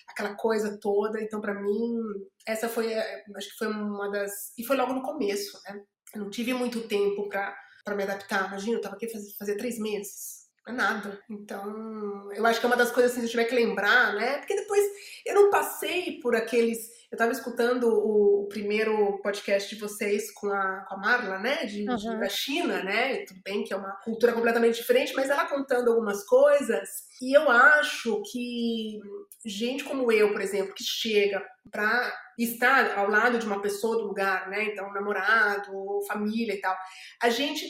[0.08, 1.22] aquela coisa toda.
[1.22, 1.96] Então, para mim,
[2.44, 4.32] essa foi, eh, acho que foi uma das.
[4.58, 5.80] E foi logo no começo, né?
[6.16, 8.48] Eu não tive muito tempo para me adaptar.
[8.48, 10.44] Imagina, eu estava aqui fazer, três meses.
[10.68, 11.22] É nada.
[11.30, 14.40] Então, eu acho que é uma das coisas assim, se eu tiver que lembrar, né?
[14.40, 14.84] Porque depois
[15.24, 20.84] eu não passei por aqueles eu estava escutando o, primeiro podcast de vocês com a,
[20.90, 21.64] com a Marla, né?
[21.64, 21.96] De, uhum.
[21.96, 23.18] de, da China, né?
[23.28, 26.90] Tudo bem que é uma cultura completamente diferente, mas ela contando algumas coisas.
[27.22, 29.00] E eu acho que
[29.46, 31.40] gente como eu, por exemplo, que chega
[31.72, 34.64] para estar ao lado de uma pessoa do lugar, né?
[34.66, 35.72] Então, namorado,
[36.08, 36.76] família e tal,
[37.22, 37.68] a gente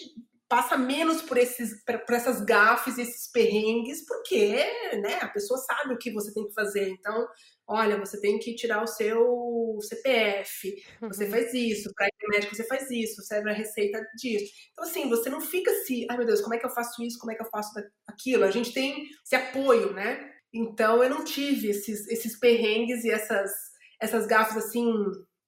[0.48, 4.56] passa menos por esses por essas gafes, esses perrengues, porque,
[5.02, 6.90] né, a pessoa sabe o que você tem que fazer.
[6.90, 7.28] Então,
[7.68, 11.32] olha, você tem que tirar o seu CPF, você uhum.
[11.32, 14.52] faz isso, para ir médico você faz isso, serve a receita disso.
[14.72, 17.20] Então, assim, você não fica assim, ai meu Deus, como é que eu faço isso,
[17.20, 17.72] como é que eu faço
[18.08, 18.44] aquilo?
[18.44, 20.30] A gente tem esse apoio, né?
[20.54, 23.52] Então, eu não tive esses, esses perrengues e essas,
[24.00, 24.94] essas gafas, assim,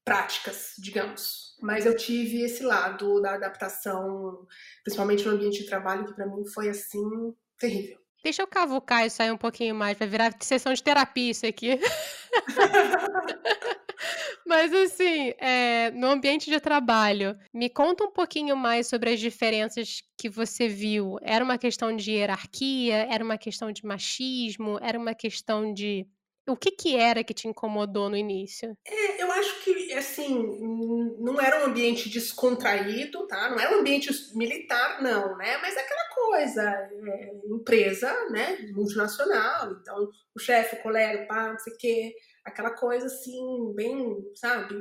[0.04, 1.45] práticas, digamos.
[1.62, 4.46] Mas eu tive esse lado da adaptação,
[4.84, 7.98] principalmente no ambiente de trabalho, que para mim foi, assim, terrível.
[8.24, 11.80] Deixa eu cavucar isso aí um pouquinho mais, vai virar sessão de terapia isso aqui.
[14.46, 20.04] Mas assim, é, no ambiente de trabalho, me conta um pouquinho mais sobre as diferenças
[20.18, 21.18] que você viu.
[21.22, 23.08] Era uma questão de hierarquia?
[23.12, 24.78] Era uma questão de machismo?
[24.82, 26.08] Era uma questão de
[26.48, 28.78] o que que era que te incomodou no início?
[28.86, 30.44] É, eu acho que, assim,
[31.20, 33.50] não era um ambiente descontraído, tá?
[33.50, 35.58] Não era um ambiente militar, não, né?
[35.58, 38.58] Mas é aquela coisa, é, empresa, né?
[38.74, 44.18] Multinacional, então o chefe, o colega, pá, não sei o quê, aquela coisa, assim, bem,
[44.36, 44.76] sabe?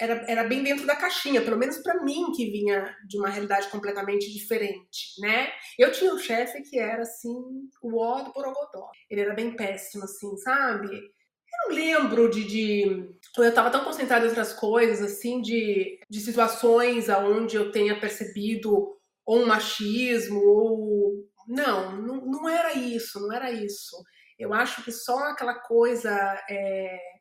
[0.00, 3.68] era, era bem dentro da caixinha, pelo menos para mim, que vinha de uma realidade
[3.68, 5.48] completamente diferente, né?
[5.78, 7.34] Eu tinha um chefe que era, assim,
[7.82, 8.90] o ó do Borogodó.
[9.10, 10.88] Ele era bem péssimo, assim, sabe?
[11.52, 13.10] Eu não lembro de, de...
[13.36, 18.96] Eu estava tão concentrada em outras coisas, assim, de, de situações aonde eu tenha percebido
[19.24, 21.28] ou um machismo, ou...
[21.46, 23.96] Não, não, não era isso, não era isso.
[24.38, 26.10] Eu acho que só aquela coisa...
[26.48, 27.17] É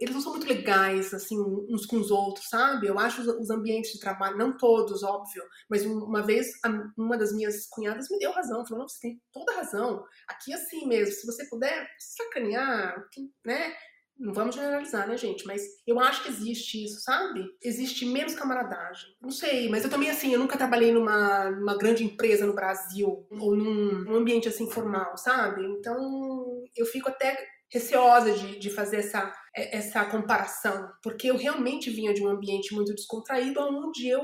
[0.00, 2.86] eles não são muito legais, assim, uns com os outros, sabe?
[2.86, 6.48] Eu acho os, ambientes de trabalho, não todos, óbvio, mas uma vez
[6.96, 10.56] uma das minhas cunhadas me deu razão, falou, não, você tem toda razão, aqui é
[10.56, 13.04] assim mesmo, se você puder sacanear,
[13.44, 13.74] né?
[14.18, 15.44] Não vamos generalizar, né, gente?
[15.46, 17.44] Mas eu acho que existe isso, sabe?
[17.60, 19.08] Existe menos camaradagem.
[19.20, 23.26] Não sei, mas eu também, assim, eu nunca trabalhei numa, numa grande empresa no Brasil,
[23.30, 25.64] ou num, num ambiente, assim, formal, sabe?
[25.64, 27.36] Então, eu fico até
[27.72, 32.74] receosa de, de fazer essa, é, essa comparação, porque eu realmente vinha de um ambiente
[32.74, 34.22] muito descontraído, onde eu,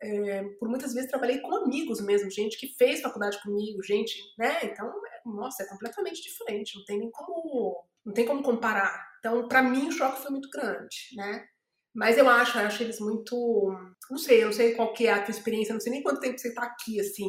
[0.00, 4.58] é, por muitas vezes, trabalhei com amigos mesmo, gente que fez faculdade comigo, gente, né?
[4.64, 9.10] Então, é, nossa, é completamente diferente, não tem nem como, não tem como comparar.
[9.18, 11.46] Então, para mim, o choque foi muito grande, né?
[11.94, 13.70] Mas eu acho, eu acho eles muito.
[14.10, 16.20] Não sei, eu não sei qual que é a tua experiência, não sei nem quanto
[16.20, 17.28] tempo você está aqui, assim.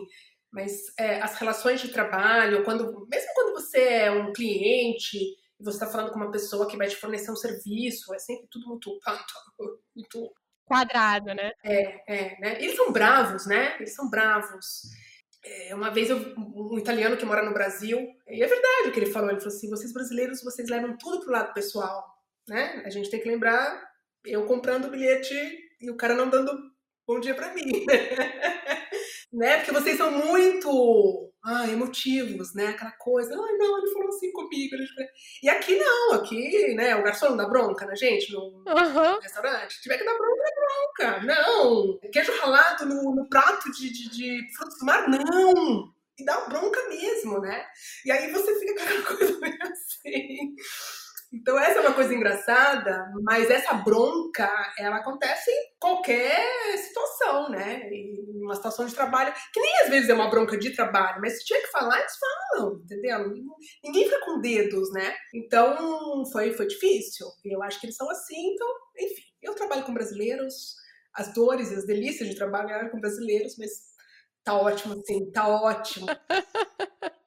[0.52, 5.88] Mas é, as relações de trabalho, quando, mesmo quando você é um cliente, você está
[5.88, 9.00] falando com uma pessoa que vai te fornecer um serviço, é sempre tudo muito,
[9.96, 10.34] muito
[10.66, 11.52] quadrado, né?
[11.64, 12.62] É, é, né?
[12.62, 13.76] Eles são bravos, né?
[13.78, 14.82] Eles são bravos.
[15.46, 19.00] É, uma vez eu, um italiano que mora no Brasil, e é verdade o que
[19.00, 22.06] ele falou, ele falou assim, vocês brasileiros, vocês levam tudo pro lado pessoal,
[22.48, 22.82] né?
[22.86, 23.84] A gente tem que lembrar,
[24.24, 25.36] eu comprando o bilhete
[25.82, 26.58] e o cara não dando
[27.06, 27.86] bom dia para mim,
[29.34, 29.58] né?
[29.58, 32.68] Porque vocês são muito ah, emotivos, né?
[32.68, 34.76] Aquela coisa, ai não, ele falou assim comigo.
[35.42, 39.20] E aqui não, aqui, né, o garçom não dá bronca na gente no, uhum.
[39.20, 39.74] restaurante.
[39.74, 41.26] Se tiver que dar bronca, dá bronca.
[41.26, 42.00] Não.
[42.12, 45.92] Queijo ralado no, no prato de, de, de, frutos do mar, não.
[46.18, 47.66] E dá bronca mesmo, né?
[48.06, 50.56] E aí você fica com aquela coisa meio assim.
[51.34, 57.03] Então essa é uma coisa engraçada, mas essa bronca, ela acontece em qualquer situação,
[57.50, 57.90] né?
[57.92, 61.40] Em uma situação de trabalho, que nem às vezes é uma bronca de trabalho, mas
[61.40, 63.34] se tinha que falar, eles falam, entendeu?
[63.84, 65.16] Ninguém fica com dedos, né?
[65.34, 67.28] Então foi, foi difícil.
[67.46, 68.68] Eu acho que eles são assim, então,
[69.00, 69.24] enfim.
[69.42, 70.76] Eu trabalho com brasileiros,
[71.14, 73.72] as dores e as delícias de trabalhar com brasileiros, mas
[74.44, 76.08] tá ótimo, assim, tá ótimo.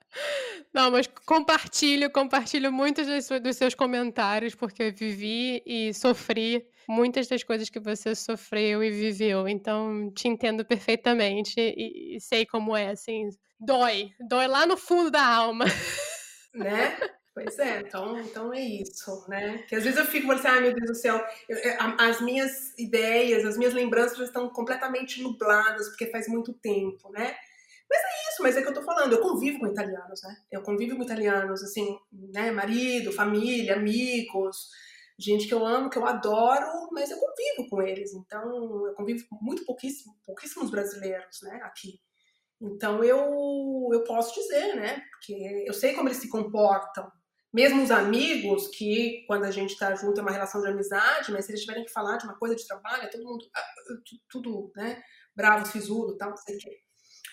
[0.73, 3.07] Não, mas compartilho, compartilho muitos
[3.43, 9.49] dos seus comentários, porque vivi e sofri muitas das coisas que você sofreu e viveu.
[9.49, 13.29] Então, te entendo perfeitamente e, e sei como é, assim.
[13.59, 15.65] Dói, dói lá no fundo da alma.
[16.55, 16.97] Né?
[17.37, 19.59] Pois é, então, então é isso, né?
[19.69, 21.59] Que às vezes eu fico assim, ai meu Deus do céu, eu,
[21.99, 27.37] as minhas ideias, as minhas lembranças estão completamente nubladas, porque faz muito tempo, né?
[27.91, 30.35] Mas é isso, mas é que eu tô falando, eu convivo com italianos, né?
[30.51, 32.51] Eu convivo com italianos, assim, né?
[32.51, 34.71] Marido, família, amigos,
[35.19, 38.13] gente que eu amo, que eu adoro, mas eu convivo com eles.
[38.13, 41.61] Então, eu convivo com muito pouquíssimo, pouquíssimos brasileiros, né?
[41.63, 42.01] Aqui.
[42.61, 45.03] Então, eu, eu posso dizer, né?
[45.13, 47.11] Porque eu sei como eles se comportam
[47.57, 51.47] mesmo os amigos, que quando a gente está junto é uma relação de amizade, mas
[51.47, 53.65] se eles tiverem que falar de uma coisa de trabalho, é todo mundo, ah,
[54.29, 55.03] tudo, né,
[55.35, 56.79] bravo, sisudo, tal, não sei o quê.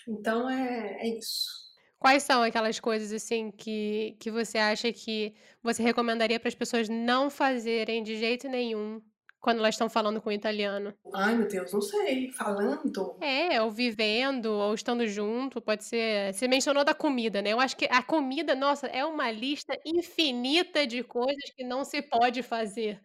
[0.08, 1.63] Então é, é isso.
[2.04, 6.86] Quais são aquelas coisas assim que, que você acha que você recomendaria para as pessoas
[6.86, 9.00] não fazerem de jeito nenhum
[9.40, 10.92] quando elas estão falando com o italiano?
[11.14, 12.30] Ai, meu Deus, não sei.
[12.30, 13.16] Falando?
[13.22, 16.34] É, ou vivendo, ou estando junto, pode ser.
[16.34, 17.54] Você mencionou da comida, né?
[17.54, 22.02] Eu acho que a comida, nossa, é uma lista infinita de coisas que não se
[22.02, 23.00] pode fazer.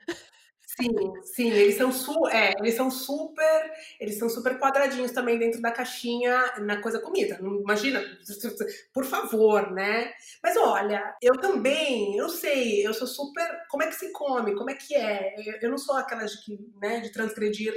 [0.82, 5.62] Sim, sim, eles são, su é, eles são super, eles são super quadradinhos também dentro
[5.62, 7.38] da caixinha na coisa comida.
[7.42, 8.02] Imagina,
[8.94, 10.13] por favor, né?
[10.42, 14.70] Mas olha, eu também, eu sei, eu sou super, como é que se come, como
[14.70, 15.36] é que é?
[15.62, 17.74] Eu não sou aquelas de que, né, de transgredir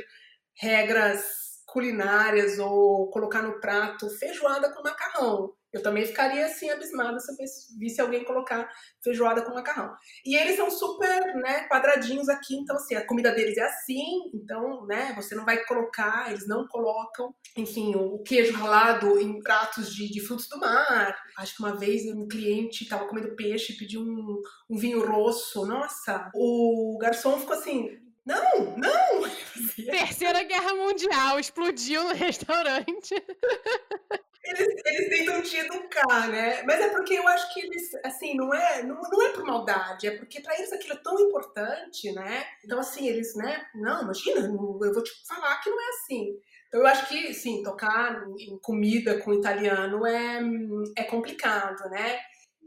[0.54, 5.52] regras culinárias ou colocar no prato feijoada com macarrão.
[5.72, 7.36] Eu também ficaria assim abismada se eu
[7.78, 8.68] visse alguém colocar
[9.02, 9.94] feijoada com macarrão.
[10.24, 14.86] E eles são super, né, quadradinhos aqui, então assim, a comida deles é assim, então,
[14.86, 20.10] né, você não vai colocar, eles não colocam, enfim, o queijo ralado em pratos de,
[20.10, 21.16] de frutos do mar.
[21.38, 25.64] Acho que uma vez um cliente estava comendo peixe e pediu um, um vinho rosso.
[25.66, 27.88] Nossa, o garçom ficou assim,
[28.24, 29.30] não, não!
[29.74, 33.14] Terceira Guerra Mundial explodiu no restaurante.
[34.44, 36.62] Eles, eles tentam te educar, né?
[36.64, 40.08] Mas é porque eu acho que eles, assim, não é, não, não é por maldade,
[40.08, 42.44] é porque para eles aquilo é tão importante, né?
[42.64, 43.64] Então, assim, eles, né?
[43.74, 46.36] Não, imagina, eu vou te falar que não é assim.
[46.66, 50.40] Então, eu acho que, sim, tocar em comida com italiano é,
[50.96, 52.18] é complicado, né?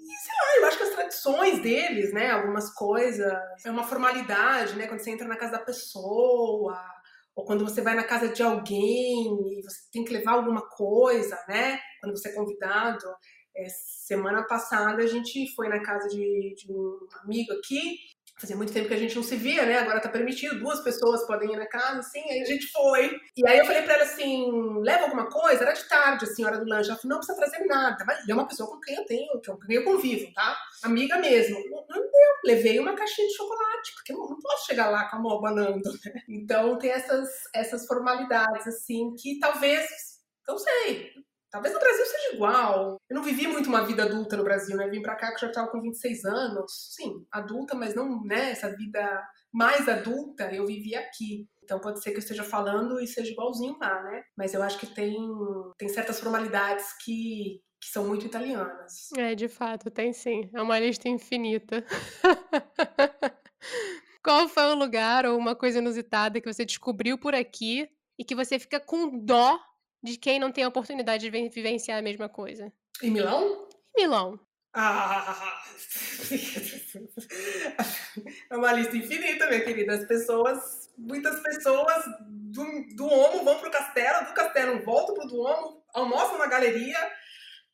[0.06, 3.34] E sei lá, eu acho que as tradições deles, né, algumas coisas,
[3.66, 6.80] é uma formalidade, né, quando você entra na casa da pessoa,
[7.36, 11.36] ou quando você vai na casa de alguém e você tem que levar alguma coisa,
[11.48, 13.04] né, quando você é convidado.
[13.58, 13.66] É,
[14.06, 17.98] semana passada a gente foi na casa de, de um amigo aqui
[18.38, 19.80] Fazia muito tempo que a gente não se via, né?
[19.80, 23.18] Agora tá permitido, duas pessoas podem ir na casa, assim, aí a gente foi.
[23.36, 25.64] E aí eu falei pra ela assim: leva alguma coisa?
[25.64, 26.90] Era de tarde, assim, hora do lanche.
[26.90, 28.04] Ela falou: não precisa trazer nada.
[28.06, 30.58] Mas é uma pessoa com quem eu tenho, com quem eu convivo, tá?
[30.84, 31.58] Amiga mesmo.
[31.70, 32.36] Não, não deu.
[32.46, 35.90] Levei uma caixinha de chocolate, porque eu não posso chegar lá com a mão abanando,
[36.04, 36.22] né?
[36.28, 39.88] Então tem essas, essas formalidades, assim, que talvez,
[40.46, 41.14] não sei,
[41.56, 42.98] Talvez no Brasil seja igual.
[43.10, 44.90] Eu não vivi muito uma vida adulta no Brasil, né?
[44.90, 46.94] Vim pra cá que já estava com 26 anos.
[46.94, 48.52] Sim, adulta, mas não, né?
[48.52, 51.48] Essa vida mais adulta eu vivi aqui.
[51.64, 54.24] Então pode ser que eu esteja falando e seja igualzinho lá, né?
[54.36, 55.16] Mas eu acho que tem,
[55.78, 59.08] tem certas formalidades que, que são muito italianas.
[59.16, 60.50] É, de fato, tem sim.
[60.54, 61.86] É uma lista infinita.
[64.22, 67.90] Qual foi o lugar ou uma coisa inusitada que você descobriu por aqui
[68.20, 69.58] e que você fica com dó
[70.06, 72.72] de quem não tem a oportunidade de vivenciar a mesma coisa.
[73.02, 73.68] Em Milão?
[73.98, 74.40] Em Milão.
[74.74, 75.64] Ah,
[78.52, 79.96] é uma lista infinita, minha querida.
[79.96, 82.64] As pessoas, muitas pessoas do,
[82.96, 86.98] do Omo vão pro castelo, do castelo voltam pro Duomo, almoçam na galeria,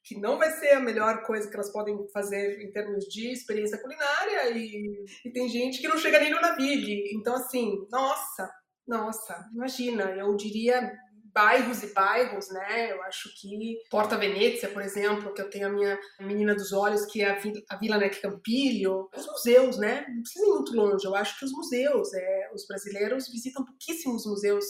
[0.03, 3.79] que não vai ser a melhor coisa que elas podem fazer em termos de experiência
[3.79, 6.87] culinária, e, e tem gente que não chega nem no navio.
[7.13, 8.49] Então, assim, nossa,
[8.87, 10.91] nossa, imagina, eu diria
[11.33, 12.91] bairros e bairros, né?
[12.91, 17.05] Eu acho que Porta Venezia, por exemplo, que eu tenho a minha menina dos olhos,
[17.05, 20.05] que é a Vila, a Vila Nec Campilho, os museus, né?
[20.09, 21.05] Não precisa ir muito longe.
[21.05, 24.65] Eu acho que os museus, é, os brasileiros visitam pouquíssimos museus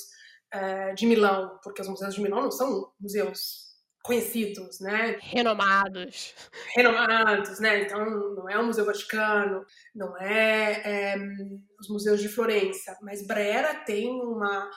[0.52, 3.72] é, de Milão, porque os museus de Milão não são museus
[4.04, 5.18] conhecidos, né?
[5.22, 6.34] Renomados.
[6.76, 7.84] Renomados, né?
[7.84, 8.04] Então,
[8.36, 9.64] não é o Museu Vaticano,
[9.96, 11.16] não é, é
[11.80, 14.70] os museus de Florença, mas Brera tem uma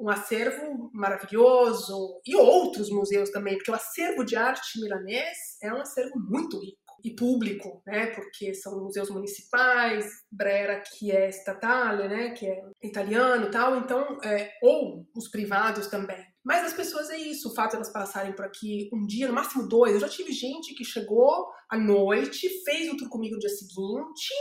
[0.00, 5.80] um acervo maravilhoso e outros museus também, porque o acervo de arte milanês é um
[5.80, 8.06] acervo muito rico e público, né?
[8.08, 12.30] Porque são museus municipais, Brera que é statale, né?
[12.30, 16.24] Que é italiano tal, então é, ou os privados também.
[16.44, 19.34] Mas as pessoas é isso, o fato de elas passarem por aqui um dia, no
[19.34, 19.94] máximo dois.
[19.94, 24.32] Eu já tive gente que chegou à noite, fez o tour comigo no dia seguinte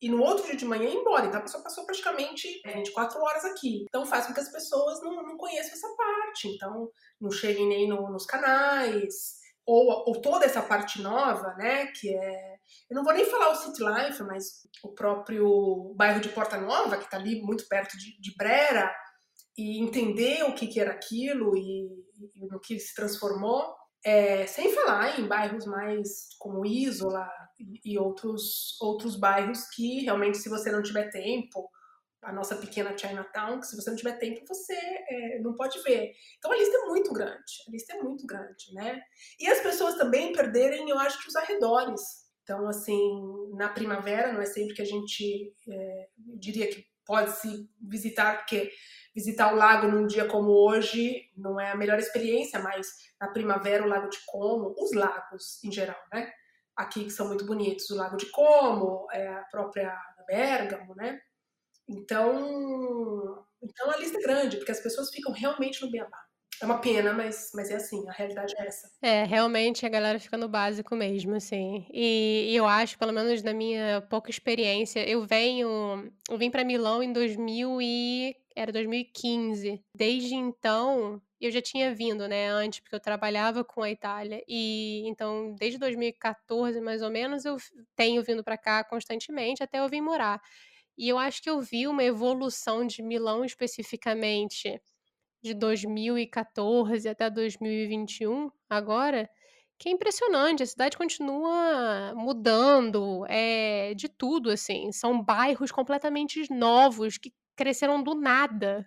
[0.00, 1.26] e no outro dia de manhã ir embora.
[1.26, 3.84] Então a pessoa passou praticamente 24 horas aqui.
[3.88, 6.48] Então faz com que as pessoas não, não conheçam essa parte.
[6.48, 6.90] Então
[7.20, 9.40] não cheguem nem no, nos canais.
[9.64, 12.56] ou, ou toda essa parte nova, né, que é,
[12.88, 16.96] eu não vou nem falar o City Life, mas o próprio bairro de Porta Nova,
[16.96, 18.94] que está ali muito perto de, de Brera,
[19.58, 21.88] e entender o que, que era aquilo e,
[22.34, 23.74] e no que se transformou,
[24.06, 27.28] é, sem falar em bairros mais como Isola
[27.84, 31.68] e, outros, outros bairros que realmente, se você não tiver tempo,
[32.22, 36.12] a nossa pequena Chinatown, que se você não tiver tempo, você é, não pode ver.
[36.38, 39.02] Então a lista é muito grande, a lista é muito grande, né?
[39.40, 42.00] E as pessoas também perderem, eu acho que os arredores.
[42.44, 43.00] Então, assim,
[43.56, 48.70] na primavera, não é sempre que a gente é, diria que pode se visitar, porque
[49.16, 52.86] visitar o lago num dia como hoje não é a melhor experiência, mas
[53.18, 56.30] na primavera o Lago de Como, os lagos em geral, né?
[56.76, 59.98] Aqui que são muito bonitos, o Lago de Como, é a própria
[60.28, 61.18] Bergamo, né?
[61.88, 66.26] Então, então a lista é grande, porque as pessoas ficam realmente no beabá.
[66.60, 68.90] É uma pena, mas, mas é assim, a realidade é essa.
[69.00, 71.86] É, realmente a galera fica no básico mesmo, assim.
[71.90, 76.10] E, e eu acho, pelo menos na minha pouca experiência, eu venho.
[76.28, 78.36] Eu vim para Milão em 2000 e.
[78.56, 79.84] Era 2015.
[79.94, 84.42] Desde então, eu já tinha vindo, né, antes, porque eu trabalhava com a Itália.
[84.48, 87.58] E então, desde 2014, mais ou menos, eu
[87.94, 90.40] tenho vindo para cá constantemente até eu vir morar.
[90.98, 94.80] E eu acho que eu vi uma evolução de Milão especificamente
[95.42, 99.28] de 2014 até 2021, agora,
[99.78, 100.62] que é impressionante.
[100.62, 104.92] A cidade continua mudando, é de tudo, assim.
[104.92, 108.86] São bairros completamente novos que cresceram do nada.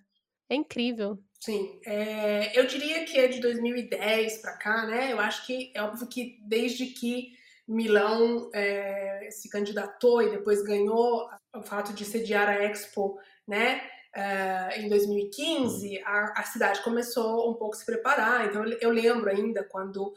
[0.49, 1.19] É incrível.
[1.39, 5.11] Sim, é, eu diria que é de 2010 para cá, né?
[5.11, 7.33] Eu acho que é óbvio que desde que
[7.67, 13.17] Milão é, se candidatou e depois ganhou o fato de sediar a Expo,
[13.47, 13.81] né?
[14.15, 18.47] É, em 2015, a, a, cidade começou um pouco a se preparar.
[18.47, 20.11] Então, eu, eu lembro ainda quando,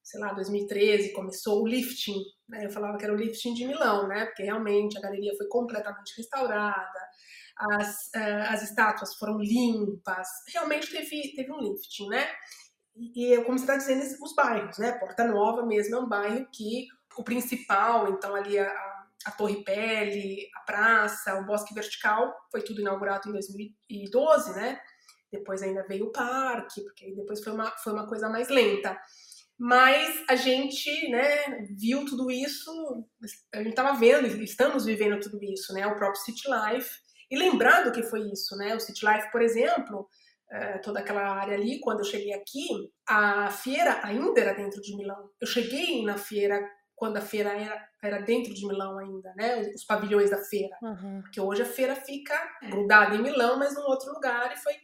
[0.00, 2.22] sei lá, 2013 começou o lifting.
[2.48, 2.66] Né?
[2.66, 4.26] Eu falava que era o lifting de Milão, né?
[4.26, 7.01] Porque realmente a galeria foi completamente restaurada,
[7.70, 12.28] as, uh, as estátuas foram limpas, realmente teve, teve um lifting, né?
[12.94, 14.92] E, como você está dizendo, os bairros, né?
[14.92, 16.86] Porta Nova mesmo é um bairro que
[17.16, 18.70] o principal, então ali a,
[19.24, 24.80] a Torre Pele, a praça, o Bosque Vertical, foi tudo inaugurado em 2012, né?
[25.30, 28.98] Depois ainda veio o parque, porque depois foi uma, foi uma coisa mais lenta.
[29.58, 32.70] Mas a gente, né, viu tudo isso,
[33.54, 35.86] a gente estava vendo, estamos vivendo tudo isso, né?
[35.86, 36.90] O próprio City Life.
[37.32, 38.74] E lembrando que foi isso, né?
[38.76, 40.06] O City Life, por exemplo,
[40.50, 44.94] é, toda aquela área ali, quando eu cheguei aqui, a feira ainda era dentro de
[44.94, 45.30] Milão.
[45.40, 46.60] Eu cheguei na feira
[46.94, 49.62] quando a feira era, era dentro de Milão ainda, né?
[49.62, 50.76] Os, os pavilhões da feira.
[50.82, 51.22] Uhum.
[51.22, 54.74] Porque hoje a feira fica grudada em Milão, mas num outro lugar e foi.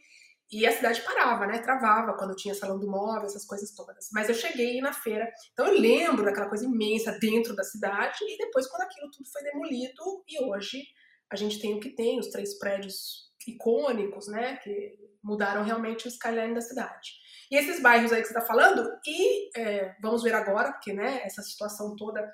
[0.51, 1.59] E a cidade parava, né?
[1.59, 4.09] Travava quando tinha salão do móvel, essas coisas todas.
[4.11, 8.37] Mas eu cheguei na feira, então eu lembro daquela coisa imensa dentro da cidade e
[8.39, 10.81] depois quando aquilo tudo foi demolido e hoje
[11.31, 14.57] a gente tem o que tem, os três prédios icônicos, né?
[14.57, 17.11] Que mudaram realmente o skyline da cidade.
[17.51, 21.21] E esses bairros aí que você está falando, e é, vamos ver agora, porque né,
[21.23, 22.29] essa situação toda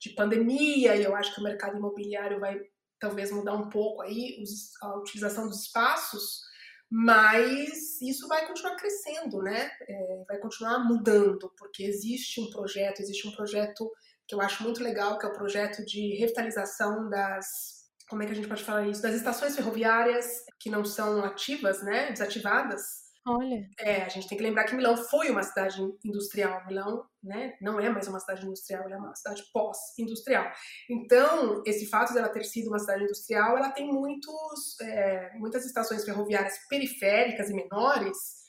[0.00, 2.60] de pandemia, e eu acho que o mercado imobiliário vai
[2.98, 4.42] talvez mudar um pouco aí
[4.82, 6.40] a utilização dos espaços,
[6.88, 9.70] mas isso vai continuar crescendo, né?
[9.88, 13.90] É, vai continuar mudando, porque existe um projeto, existe um projeto
[14.28, 17.81] que eu acho muito legal, que é o projeto de revitalização das
[18.12, 19.00] como é que a gente pode falar isso?
[19.00, 20.26] Das estações ferroviárias
[20.60, 22.12] que não são ativas, né?
[22.12, 22.82] Desativadas.
[23.26, 23.66] Olha.
[23.78, 26.62] É, a gente tem que lembrar que Milão foi uma cidade industrial.
[26.66, 30.44] Milão, né, não é mais uma cidade industrial, ela é uma cidade pós-industrial.
[30.90, 36.04] Então, esse fato dela ter sido uma cidade industrial, ela tem muitos, é, muitas estações
[36.04, 38.41] ferroviárias periféricas e menores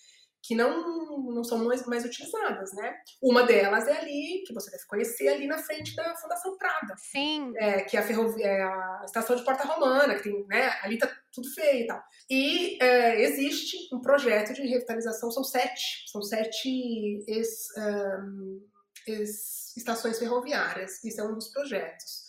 [0.44, 2.94] que não, não são mais, mais utilizadas, né?
[3.22, 6.96] Uma delas é ali, que você deve conhecer, ali na frente da Fundação Prada.
[6.98, 7.54] Sim.
[7.56, 10.78] É, que é a, ferrovia, é a estação de Porta Romana, que tem, né?
[10.82, 12.04] Ali tá tudo feio e tal.
[12.30, 18.68] E é, existe um projeto de revitalização, são sete, são sete ex, um,
[19.08, 22.24] ex estações ferroviárias, isso é um dos projetos.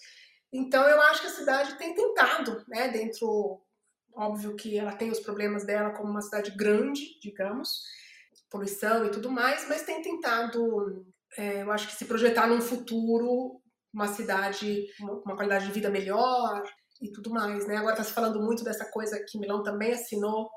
[0.53, 3.61] Então eu acho que a cidade tem tentado, né, dentro,
[4.15, 7.83] óbvio que ela tem os problemas dela como uma cidade grande, digamos,
[8.55, 11.05] poluição e tudo mais, mas tem tentado,
[11.37, 13.61] é, eu acho que se projetar num futuro,
[13.93, 16.63] uma cidade com uma qualidade de vida melhor
[17.03, 17.77] e tudo mais, né?
[17.77, 20.49] Agora está se falando muito dessa coisa que Milão também assinou,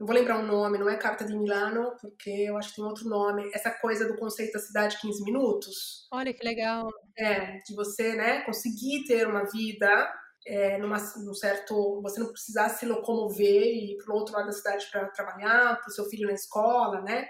[0.00, 2.84] não vou lembrar o nome, não é Carta de Milano, porque eu acho que tem
[2.84, 6.06] outro nome, essa coisa do conceito da cidade 15 minutos.
[6.10, 6.88] Olha que legal.
[7.18, 10.10] É, de você, né, conseguir ter uma vida
[10.46, 12.00] é, numa, num certo.
[12.02, 15.78] Você não precisar se locomover e ir para o outro lado da cidade para trabalhar,
[15.78, 17.26] para o seu filho na escola, né?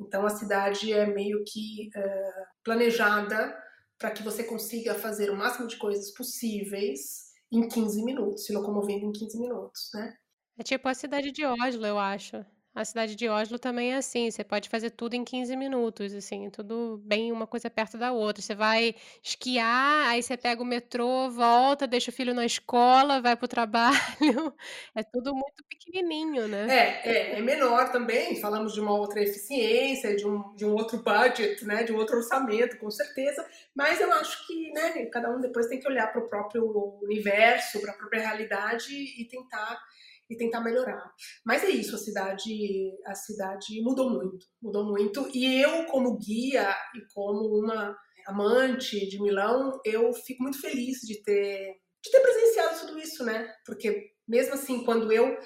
[0.00, 1.90] Então a cidade é meio que.
[1.96, 3.54] Uh, planejada
[3.98, 9.06] para que você consiga fazer o máximo de coisas possíveis em 15 minutos, se locomovendo
[9.06, 10.16] em 15 minutos, né?
[10.58, 12.44] É tipo a cidade de Oslo, eu acho.
[12.74, 16.50] A cidade de Oslo também é assim, você pode fazer tudo em 15 minutos, assim,
[16.50, 18.42] tudo bem uma coisa perto da outra.
[18.42, 23.36] Você vai esquiar, aí você pega o metrô, volta, deixa o filho na escola, vai
[23.36, 24.52] para o trabalho.
[24.92, 26.66] É tudo muito pequenininho, né?
[26.68, 28.40] É, é, é menor também.
[28.40, 31.84] Falamos de uma outra eficiência, de um, de um outro budget, né?
[31.84, 33.46] De um outro orçamento, com certeza.
[33.72, 35.06] Mas eu acho que, né?
[35.06, 39.24] Cada um depois tem que olhar para o próprio universo, para a própria realidade e
[39.26, 39.80] tentar
[40.28, 41.12] e tentar melhorar.
[41.44, 45.28] Mas é isso, a cidade, a cidade mudou muito, mudou muito.
[45.34, 47.96] E eu, como guia e como uma
[48.26, 53.52] amante de Milão, eu fico muito feliz de ter, de ter presenciado tudo isso, né?
[53.66, 55.36] Porque mesmo assim, quando eu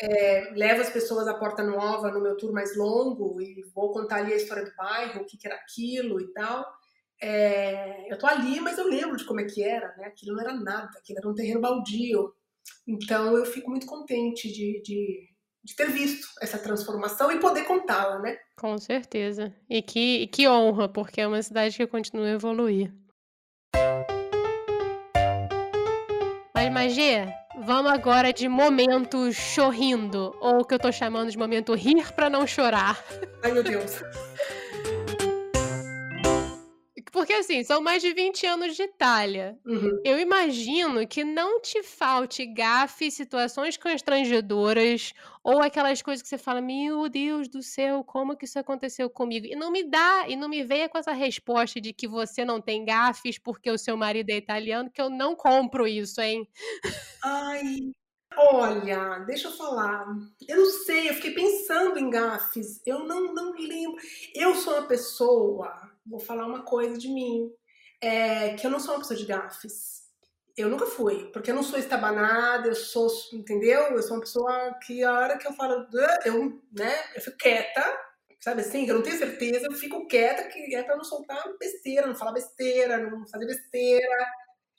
[0.00, 4.16] é, levo as pessoas à Porta Nova no meu tour mais longo e vou contar
[4.16, 6.64] ali a história do bairro, o que, que era aquilo e tal.
[7.20, 10.06] É, eu tô ali, mas eu lembro de como é que era, né?
[10.06, 12.32] Aquilo não era nada, aquilo era um terreno baldio.
[12.86, 15.28] Então eu fico muito contente de, de,
[15.64, 18.36] de ter visto essa transformação e poder contá-la, né?
[18.56, 19.54] Com certeza.
[19.68, 22.92] E que, que honra, porque é uma cidade que continua a evoluir.
[26.54, 27.34] Mas, Magia,
[27.64, 32.30] vamos agora de momento chorrindo, ou o que eu tô chamando de momento rir para
[32.30, 33.02] não chorar.
[33.42, 34.00] Ai, meu Deus.
[37.32, 39.58] Porque assim, são mais de 20 anos de Itália.
[39.64, 40.02] Uhum.
[40.04, 46.60] Eu imagino que não te falte gafe, situações constrangedoras, ou aquelas coisas que você fala,
[46.60, 49.46] meu Deus do céu, como que isso aconteceu comigo?
[49.46, 52.60] E não me dá, e não me venha com essa resposta de que você não
[52.60, 56.46] tem gafes porque o seu marido é italiano, que eu não compro isso, hein?
[57.24, 57.62] Ai,
[58.34, 60.06] Olha, deixa eu falar.
[60.48, 62.80] Eu não sei, eu fiquei pensando em gafes.
[62.86, 64.00] Eu não, não lembro.
[64.34, 67.50] Eu sou uma pessoa vou falar uma coisa de mim,
[68.00, 70.02] é, que eu não sou uma pessoa de gafes.
[70.56, 73.80] Eu nunca fui, porque eu não sou estabanada, eu sou, entendeu?
[73.84, 75.86] Eu sou uma pessoa que a hora que eu falo,
[76.24, 77.82] eu, né, eu fico quieta,
[78.38, 82.06] sabe assim, eu não tenho certeza, eu fico quieta, que é pra não soltar besteira,
[82.06, 84.26] não falar besteira, não fazer besteira.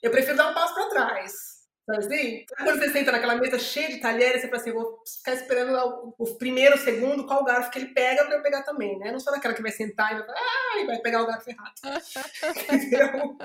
[0.02, 1.63] Eu prefiro dar um passo para trás.
[1.86, 2.46] Sabe assim?
[2.56, 6.14] Quando você senta naquela mesa cheia de talheres, você fala assim, vou ficar esperando o,
[6.18, 9.12] o primeiro, o segundo, qual garfo que ele pega para eu pegar também, né?
[9.12, 11.50] Não sou daquela que vai sentar e vai falar, ah, e vai pegar o garfo
[11.50, 11.74] errado.
[12.72, 13.36] Entendeu?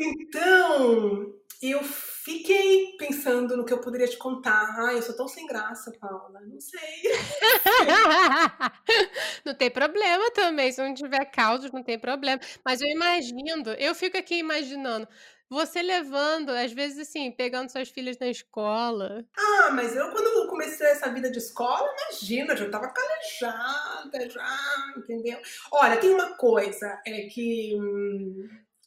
[0.00, 4.74] Então, eu fiquei pensando no que eu poderia te contar.
[4.80, 6.40] Ai, eu sou tão sem graça, Paula.
[6.40, 6.80] Não sei.
[9.46, 10.72] não tem problema também.
[10.72, 12.40] Se não tiver causa, não tem problema.
[12.64, 15.06] Mas eu imagino, eu fico aqui imaginando.
[15.52, 19.22] Você levando, às vezes assim, pegando suas filhas na escola.
[19.36, 24.94] Ah, mas eu quando eu comecei essa vida de escola, imagina, já tava calejada, já,
[24.96, 25.38] entendeu?
[25.70, 27.78] Olha, tem uma coisa é que,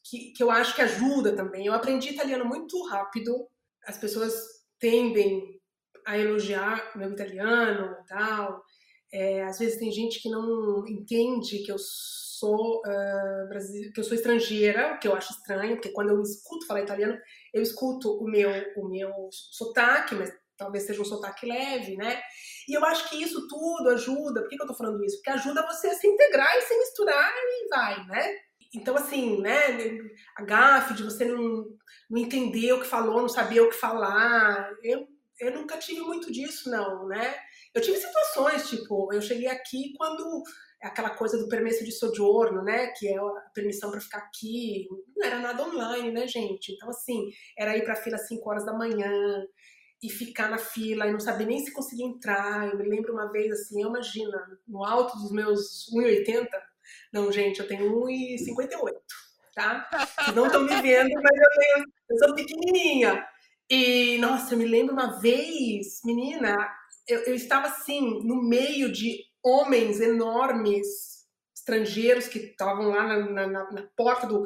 [0.03, 1.68] que, que eu acho que ajuda também.
[1.68, 3.47] Eu aprendi italiano muito rápido.
[3.86, 4.34] As pessoas
[4.80, 5.61] tendem
[6.03, 8.64] a elogiar meu italiano e tal.
[9.16, 14.13] É, às vezes tem gente que não entende que eu sou uh, que eu sou
[14.13, 17.18] estrangeira, o que eu acho estranho, porque quando eu escuto falar italiano,
[17.53, 22.22] eu escuto o meu o meu sotaque, mas talvez seja um sotaque leve, né?
[22.68, 24.41] E eu acho que isso tudo ajuda.
[24.41, 25.16] Por que, que eu tô falando isso?
[25.18, 28.36] Porque ajuda você a se integrar e se misturar e vai, né?
[28.74, 29.97] Então, assim, né?
[30.38, 31.66] A gafe de você não,
[32.09, 34.70] não entender o que falou, não saber o que falar.
[34.84, 35.07] Eu,
[35.39, 37.36] eu nunca tive muito disso, não, né?
[37.76, 40.42] Eu tive situações, tipo, eu cheguei aqui quando
[40.82, 45.28] aquela coisa do permesso de soggiorno, né, que é a permissão para ficar aqui, não
[45.28, 46.72] era nada online, né, gente?
[46.72, 49.12] Então, assim, era ir para fila às 5 horas da manhã
[50.02, 52.70] e ficar na fila e não saber nem se conseguia entrar.
[52.70, 56.48] Eu me lembro uma vez, assim, eu imagina, no alto dos meus 1,80,
[57.12, 58.94] não, gente, eu tenho 1,58,
[59.54, 59.90] tá?
[60.34, 63.26] Não estão me vendo, mas eu, tenho, eu sou pequenininha.
[63.70, 66.56] E, nossa, eu me lembro uma vez, menina,
[67.08, 71.26] eu, eu estava assim, no meio de homens enormes,
[71.56, 74.43] estrangeiros, que estavam lá na, na, na porta do,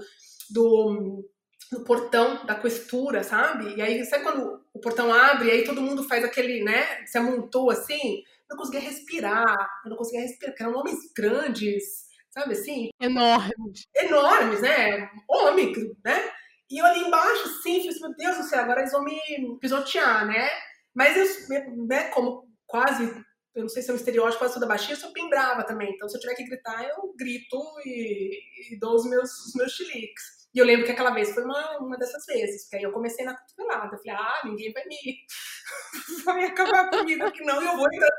[0.49, 1.26] do,
[1.72, 3.76] do, portão da questura, sabe?
[3.76, 7.05] E aí, sabe quando o portão abre e aí todo mundo faz aquele, né?
[7.05, 8.24] Se amontou assim?
[8.49, 11.84] Eu não conseguia respirar, eu não conseguia respirar, porque eram homens grandes,
[12.30, 12.89] sabe assim?
[12.99, 13.84] Enormes.
[13.95, 15.10] Enormes, né?
[15.30, 16.32] Homem, né?
[16.70, 19.20] E eu ali embaixo, assim, falei assim, meu Deus do céu, agora eles vão me
[19.60, 20.49] pisotear, né?
[20.93, 24.95] Mas eu, né, como quase eu não sei se é um estereótipo, quase toda eu
[24.95, 25.91] sou bem brava também.
[25.91, 29.72] Então, se eu tiver que gritar, eu grito e, e dou os meus, os meus
[29.72, 30.39] chiliques.
[30.53, 33.24] E eu lembro que aquela vez foi uma, uma dessas vezes, porque aí eu comecei
[33.24, 33.95] na cotovelada.
[33.95, 34.95] Eu falei, ah, ninguém vai me.
[36.26, 37.61] vai acabar comigo aqui, não.
[37.61, 38.09] E eu, vou entrar,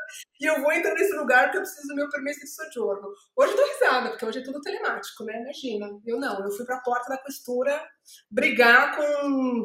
[0.40, 3.08] e eu vou entrar nesse lugar porque eu preciso do meu permesso de sojourno.
[3.36, 5.40] Hoje eu tô risada, porque hoje é tudo telemático, né?
[5.40, 5.88] Imagina.
[6.06, 7.82] Eu não, eu fui pra porta da costura
[8.30, 9.62] brigar com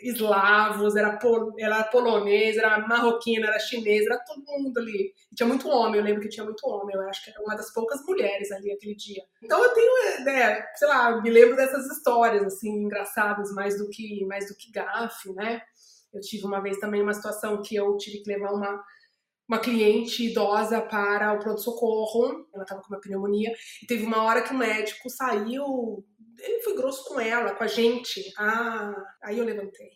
[0.00, 5.12] eslavos, era, pol, era polonês, era marroquino, era chinês, era todo mundo ali.
[5.30, 7.56] E tinha muito homem, eu lembro que tinha muito homem, eu acho que era uma
[7.56, 9.22] das poucas mulheres ali aquele dia.
[9.42, 14.24] Então eu tenho, né, sei lá, me lembro dessas histórias, assim, engraçadas, mais do que,
[14.26, 15.60] mais do que gafe, né?
[16.12, 18.82] Eu tive uma vez também uma situação que eu tive que levar uma,
[19.48, 24.42] uma cliente idosa para o pronto-socorro, ela estava com uma pneumonia, e teve uma hora
[24.42, 26.04] que o médico saiu
[26.38, 28.32] ele foi grosso com ela, com a gente.
[28.38, 29.90] Ah, aí eu levantei.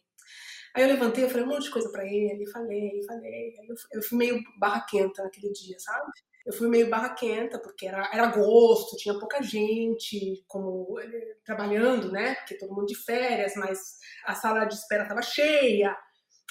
[0.74, 3.54] Aí eu levantei, eu falei um monte de coisa para ele, falei, falei.
[3.66, 6.12] Eu, eu fui meio barraquenta naquele dia, sabe?
[6.44, 10.96] Eu fui meio barraquenta, porque era, era agosto, tinha pouca gente como
[11.44, 12.34] trabalhando, né?
[12.36, 13.78] Porque todo mundo de férias, mas
[14.26, 15.96] a sala de espera estava cheia.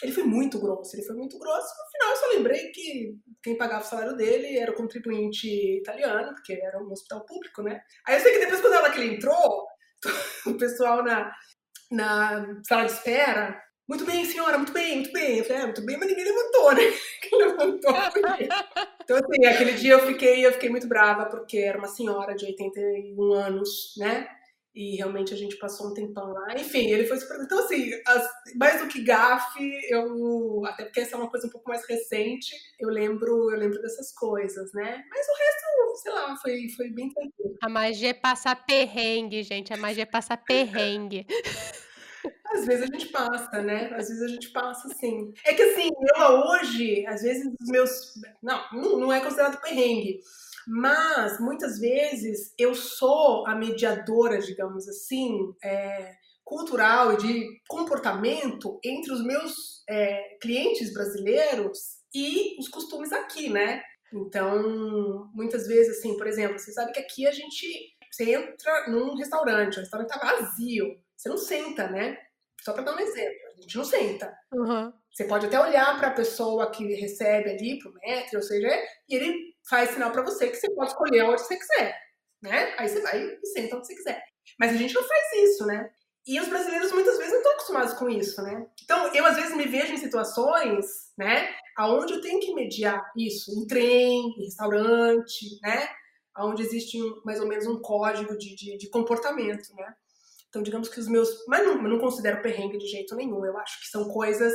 [0.01, 1.67] Ele foi muito grosso, ele foi muito grosso.
[1.67, 6.33] No final, eu só lembrei que quem pagava o salário dele era o contribuinte italiano,
[6.33, 7.79] porque era um hospital público, né?
[8.05, 9.67] Aí eu sei que depois, quando ela que ele entrou,
[10.45, 11.32] o pessoal na,
[11.91, 13.62] na sala de espera.
[13.88, 15.38] Muito bem, senhora, muito bem, muito bem.
[15.38, 16.82] Eu falei, é, muito bem, mas ninguém levantou, né?
[17.22, 17.93] Quem levantou
[19.03, 22.45] Então, assim, aquele dia eu fiquei, eu fiquei muito brava, porque era uma senhora de
[22.45, 24.28] 81 anos, né?
[24.76, 26.53] E realmente a gente passou um tempão lá.
[26.57, 27.39] Enfim, ele foi super.
[27.41, 28.30] Então, assim, as...
[28.55, 30.65] mais do que gafe, eu.
[30.65, 34.11] Até porque essa é uma coisa um pouco mais recente, eu lembro, eu lembro dessas
[34.13, 35.05] coisas, né?
[35.09, 37.57] Mas o resto, sei lá, foi, foi bem tranquilo.
[37.63, 39.73] A magia é passar perrengue, gente.
[39.73, 41.26] A magia é passar perrengue.
[42.53, 43.91] Às vezes a gente passa, né?
[43.93, 45.34] Às vezes a gente passa, sim.
[45.45, 48.13] É que assim, eu hoje, às vezes os meus.
[48.41, 50.21] Não, não é considerado perrengue
[50.68, 59.11] mas muitas vezes eu sou a mediadora, digamos assim, é, cultural e de comportamento entre
[59.11, 61.80] os meus é, clientes brasileiros
[62.13, 63.82] e os costumes aqui, né?
[64.13, 69.16] Então, muitas vezes, assim, por exemplo, você sabe que aqui a gente você entra num
[69.16, 70.86] restaurante, o restaurante tá vazio,
[71.18, 72.18] você não senta, né?
[72.61, 74.38] Só para dar um exemplo, a gente não senta.
[74.53, 74.91] Uhum.
[75.12, 78.68] Você pode até olhar para a pessoa que recebe ali, para o metro, ou seja,
[79.08, 81.97] e ele faz sinal para você que você pode escolher onde você quiser,
[82.41, 82.76] né?
[82.78, 84.24] Aí você vai e senta onde você quiser.
[84.60, 85.89] Mas a gente não faz isso, né?
[86.28, 88.66] E os brasileiros muitas vezes não estão acostumados com isso, né?
[88.84, 93.51] Então, eu às vezes me vejo em situações, né, aonde eu tenho que mediar isso,
[93.51, 95.88] em trem, em restaurante, né?
[96.38, 99.93] Onde existe um, mais ou menos um código de, de, de, comportamento, né?
[100.56, 101.30] Então, digamos que os meus.
[101.47, 103.45] Mas não, não considero perrengue de jeito nenhum.
[103.45, 104.53] Eu acho que são coisas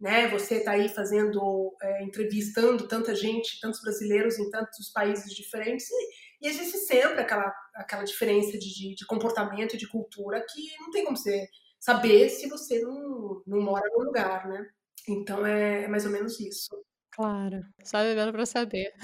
[0.00, 0.28] né?
[0.28, 6.46] Você está aí fazendo, é, entrevistando tanta gente, tantos brasileiros em tantos países diferentes e,
[6.46, 10.90] e existe sempre aquela, aquela diferença de, de, de, comportamento e de cultura que não
[10.90, 11.46] tem como você
[11.78, 14.66] saber se você não, não mora no lugar, né?
[15.06, 16.70] Então é, é mais ou menos isso.
[17.10, 18.94] Claro, só vivendo para saber.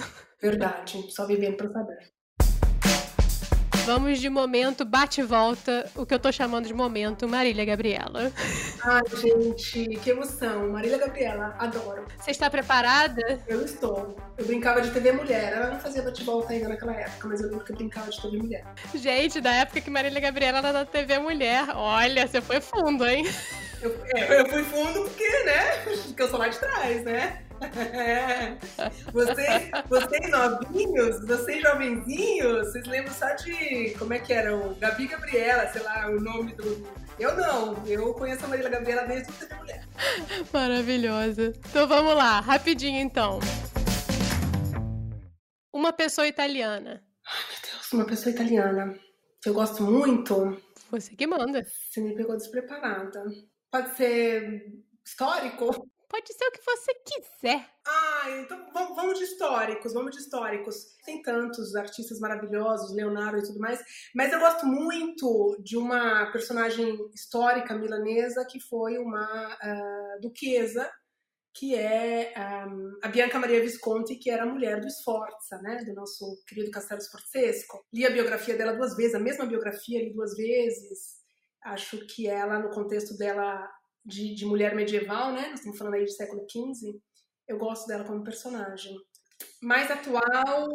[0.40, 2.15] Verdade, só vivendo para saber.
[3.86, 8.32] Vamos de momento bate e volta, o que eu tô chamando de momento Marília Gabriela.
[8.82, 10.68] Ai, gente, que emoção.
[10.72, 12.04] Marília Gabriela, adoro.
[12.18, 13.40] Você está preparada?
[13.46, 14.16] Eu estou.
[14.36, 15.52] Eu brincava de TV Mulher.
[15.52, 18.10] Ela não fazia bate e volta ainda naquela época, mas eu lembro que eu brincava
[18.10, 18.64] de TV Mulher.
[18.92, 21.68] Gente, da época que Marília Gabriela era da TV Mulher.
[21.72, 23.24] Olha, você foi fundo, hein?
[23.80, 25.76] Eu, é, eu fui fundo porque, né?
[26.06, 27.45] Porque eu sou lá de trás, né?
[27.96, 28.56] É.
[29.12, 34.56] Vocês, vocês novinhos, vocês jovenzinhos, vocês lembram só de como é que era?
[34.56, 36.86] O Gabi Gabriela, sei lá, o nome do.
[37.18, 39.86] Eu não, eu conheço a Marília Gabriela desde que eu mulher.
[40.52, 41.52] Maravilhosa.
[41.70, 43.40] Então vamos lá, rapidinho então.
[45.72, 47.02] Uma pessoa italiana.
[47.26, 48.98] Ai, meu Deus, uma pessoa italiana.
[49.44, 50.60] Eu gosto muito.
[50.90, 51.64] Você que manda.
[51.64, 53.24] Você me pegou despreparada.
[53.70, 54.72] Pode ser
[55.04, 55.88] histórico?
[56.08, 57.68] Pode ser o que você quiser.
[57.84, 60.96] Ah, então vamos de históricos, vamos de históricos.
[61.04, 63.80] Tem tantos artistas maravilhosos, Leonardo e tudo mais,
[64.14, 70.88] mas eu gosto muito de uma personagem histórica milanesa que foi uma uh, duquesa,
[71.58, 72.34] que é
[72.68, 76.70] um, a Bianca Maria Visconti, que era a mulher do Sforza, né, do nosso querido
[76.70, 77.82] Castelo Sforzesco.
[77.92, 81.16] Li a biografia dela duas vezes, a mesma biografia li duas vezes.
[81.64, 83.68] Acho que ela, no contexto dela
[84.06, 85.48] de, de mulher medieval, né?
[85.48, 86.98] Nós estamos falando aí de século XV.
[87.48, 88.96] Eu gosto dela como personagem.
[89.60, 90.68] Mais atual,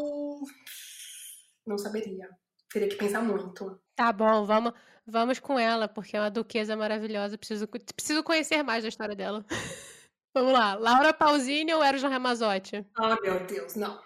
[1.65, 2.29] não saberia.
[2.71, 3.81] Teria que pensar muito.
[3.95, 4.73] Tá bom, vamos,
[5.05, 7.37] vamos com ela, porque é uma duquesa maravilhosa.
[7.37, 9.45] Preciso, preciso conhecer mais da história dela.
[10.35, 10.75] vamos lá.
[10.75, 12.85] Laura Pausini ou Eros Ramazotti?
[12.95, 13.99] Ah, meu Deus, não.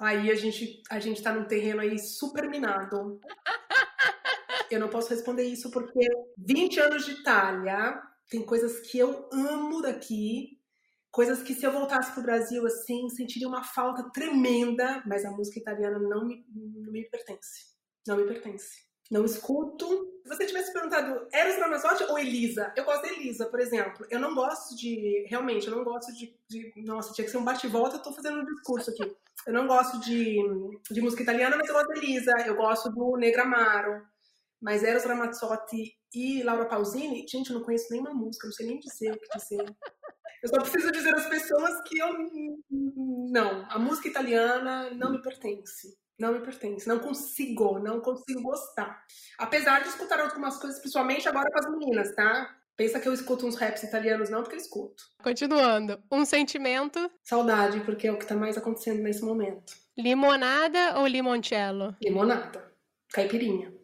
[0.00, 3.20] Aí a gente, a gente tá num terreno aí super minado.
[4.70, 6.06] Eu não posso responder isso porque
[6.36, 10.58] 20 anos de Itália, tem coisas que eu amo daqui,
[11.10, 15.58] coisas que se eu voltasse pro Brasil assim, sentiria uma falta tremenda, mas a música
[15.58, 17.68] italiana não me, não me pertence.
[18.06, 18.88] Não me pertence.
[19.10, 19.86] Não escuto.
[20.22, 24.06] Se você tivesse perguntado Eros Ramazzotti ou Elisa, eu gosto da Elisa, por exemplo.
[24.10, 25.24] Eu não gosto de.
[25.28, 26.34] Realmente, eu não gosto de.
[26.46, 29.16] de nossa, tinha que ser um bate-volta, eu tô fazendo um discurso aqui.
[29.46, 30.36] Eu não gosto de,
[30.90, 32.32] de música italiana, mas eu gosto da Elisa.
[32.46, 34.02] Eu gosto do Negramaro.
[34.60, 38.80] Mas Eros Ramazzotti e Laura Pausini, gente, eu não conheço nenhuma música, não sei nem
[38.80, 39.64] dizer o que dizer.
[40.42, 42.08] Eu só preciso dizer às pessoas que eu.
[42.70, 45.98] Não, a música italiana não me pertence.
[46.18, 46.88] Não me pertence.
[46.88, 49.04] Não consigo, não consigo gostar.
[49.38, 52.56] Apesar de escutar algumas coisas, principalmente agora com as meninas, tá?
[52.76, 55.02] Pensa que eu escuto uns raps italianos, não, porque eu escuto.
[55.22, 56.00] Continuando.
[56.10, 57.10] Um sentimento?
[57.24, 59.74] Saudade, porque é o que tá mais acontecendo nesse momento.
[59.96, 61.96] Limonada ou limoncello?
[62.00, 62.72] Limonada.
[63.12, 63.77] Caipirinha.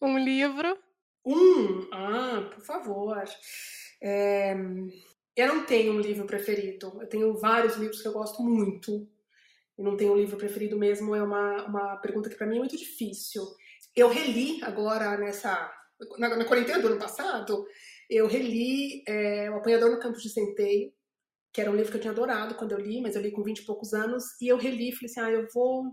[0.00, 0.78] Um livro?
[1.24, 1.88] Um?
[1.92, 3.24] Ah, por favor.
[4.02, 4.54] É...
[5.36, 6.98] Eu não tenho um livro preferido.
[7.00, 9.08] Eu tenho vários livros que eu gosto muito.
[9.78, 11.14] E não tenho um livro preferido mesmo.
[11.14, 13.42] É uma, uma pergunta que para mim é muito difícil.
[13.94, 15.72] Eu reli agora nessa.
[16.18, 17.66] Na, na quarentena do ano passado,
[18.08, 20.92] eu reli é, O Apanhador no Campo de Centeio,
[21.52, 23.42] que era um livro que eu tinha adorado quando eu li, mas eu li com
[23.42, 25.84] 20 e poucos anos, e eu reli e falei assim, ah, eu vou...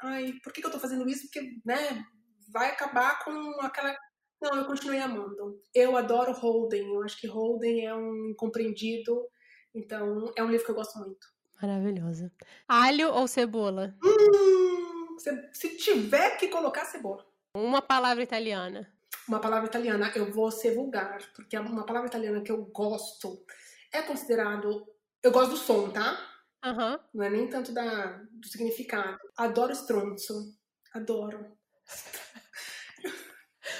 [0.00, 1.22] Ai, por que, que eu tô fazendo isso?
[1.22, 2.04] Porque, né,
[2.48, 3.96] vai acabar com aquela...
[4.40, 5.60] Não, eu continuei amando.
[5.74, 9.26] Eu adoro Holden, eu acho que Holden é um incompreendido,
[9.74, 11.26] então é um livro que eu gosto muito.
[11.60, 12.30] Maravilhoso.
[12.68, 13.96] Alho ou cebola?
[14.02, 17.26] Hum, se, se tiver que colocar cebola.
[17.52, 18.88] Uma palavra italiana
[19.28, 23.44] uma palavra italiana, eu vou ser vulgar, porque uma palavra italiana que eu gosto
[23.92, 24.86] é considerado.
[25.22, 26.18] Eu gosto do som, tá?
[26.64, 26.98] Uhum.
[27.14, 29.18] Não é nem tanto da, do significado.
[29.36, 30.56] Adoro stronzo.
[30.94, 31.57] Adoro.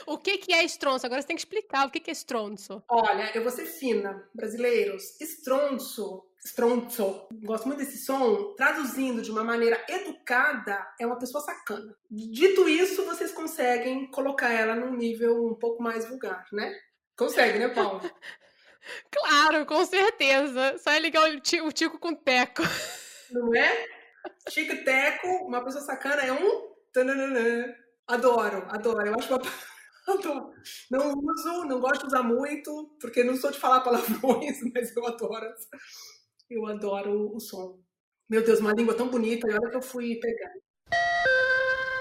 [0.06, 1.06] O que, que é estronço?
[1.06, 2.82] Agora você tem que explicar o que, que é estronço.
[2.88, 5.20] Olha, eu vou ser fina, brasileiros.
[5.20, 11.94] Estronço stronzo, gosto muito desse som, traduzindo de uma maneira educada, é uma pessoa sacana.
[12.10, 16.74] Dito isso, vocês conseguem colocar ela num nível um pouco mais vulgar, né?
[17.16, 18.00] Consegue, né, Paulo?
[19.10, 20.78] claro, com certeza.
[20.78, 21.40] Só é ligar o
[21.72, 22.62] tico, com teco.
[23.30, 23.86] Não é?
[24.48, 26.68] Tico e teco, uma pessoa sacana é um.
[28.08, 29.06] Adoro, adoro.
[29.06, 29.38] Eu acho uma.
[30.08, 30.54] Adoro.
[30.90, 35.06] Não uso, não gosto de usar muito, porque não sou de falar palavrões, mas eu
[35.06, 35.46] adoro.
[36.50, 37.78] Eu adoro o som.
[38.28, 40.52] Meu Deus, uma língua tão bonita, e olha que eu fui pegar.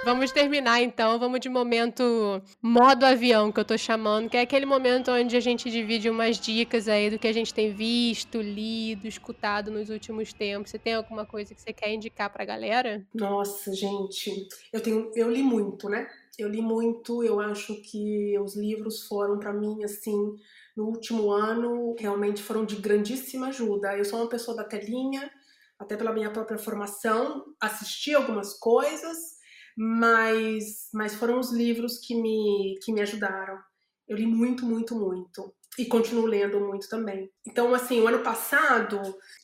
[0.07, 4.65] Vamos terminar então, vamos de momento modo avião, que eu tô chamando, que é aquele
[4.65, 9.05] momento onde a gente divide umas dicas aí do que a gente tem visto, lido,
[9.05, 10.71] escutado nos últimos tempos.
[10.71, 13.05] Você tem alguma coisa que você quer indicar pra galera?
[13.13, 16.07] Nossa, gente, eu tenho, eu li muito, né?
[16.39, 20.37] Eu li muito, eu acho que os livros foram para mim assim
[20.73, 23.97] no último ano realmente foram de grandíssima ajuda.
[23.97, 25.29] Eu sou uma pessoa da telinha,
[25.77, 29.36] até pela minha própria formação, assisti algumas coisas,
[29.77, 33.59] mas, mas foram os livros que me, que me ajudaram.
[34.07, 35.53] Eu li muito, muito, muito.
[35.77, 37.29] E continuo lendo muito também.
[37.45, 38.99] Então, assim, o ano passado,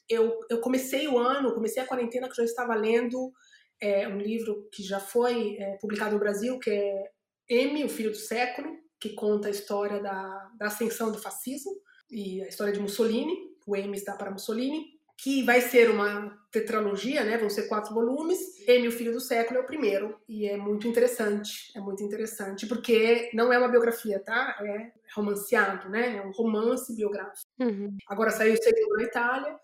[0.09, 3.31] eu, eu comecei o ano, comecei a quarentena que eu já estava lendo
[3.79, 7.11] é, um livro que já foi é, publicado no Brasil, que é
[7.47, 11.71] M, o Filho do Século, que conta a história da, da ascensão do fascismo
[12.09, 17.23] e a história de Mussolini, o Emes dá para Mussolini, que vai ser uma tetralogia,
[17.23, 17.37] né?
[17.37, 18.39] Vão ser quatro volumes.
[18.67, 20.17] M, o Filho do Século, é o primeiro.
[20.27, 21.71] E é muito interessante.
[21.75, 24.57] É muito interessante, porque não é uma biografia, tá?
[24.61, 26.17] É romanceado, né?
[26.17, 27.49] É um romance biográfico.
[27.59, 27.95] Uhum.
[28.07, 29.55] Agora saiu o segundo na Itália,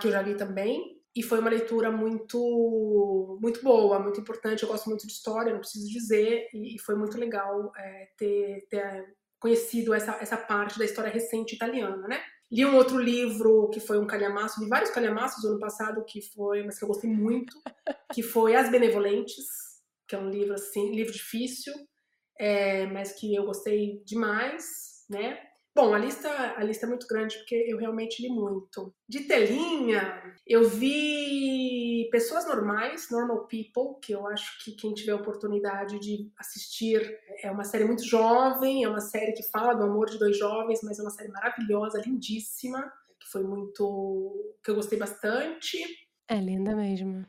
[0.00, 4.62] que eu já li também e foi uma leitura muito muito boa, muito importante.
[4.62, 9.04] Eu gosto muito de história, não preciso dizer, e, foi muito legal é, ter, ter,
[9.40, 12.20] conhecido essa, essa parte da história recente italiana, né?
[12.50, 16.22] Li um outro livro que foi um calhamaço, li vários calhamaços do ano passado que
[16.22, 17.54] foi, mas que eu gostei muito,
[18.12, 19.46] que foi As Benevolentes,
[20.06, 21.74] que é um livro assim, livro difícil,
[22.38, 25.38] é, mas que eu gostei demais, né?
[25.74, 28.92] Bom, a lista, a lista é muito grande porque eu realmente li muito.
[29.08, 36.00] De telinha, eu vi Pessoas Normais, Normal People, que eu acho que quem tiver oportunidade
[36.00, 37.00] de assistir
[37.42, 40.80] é uma série muito jovem, é uma série que fala do amor de dois jovens,
[40.82, 44.56] mas é uma série maravilhosa, lindíssima, que foi muito.
[44.64, 45.78] que eu gostei bastante.
[46.26, 47.24] É linda mesmo.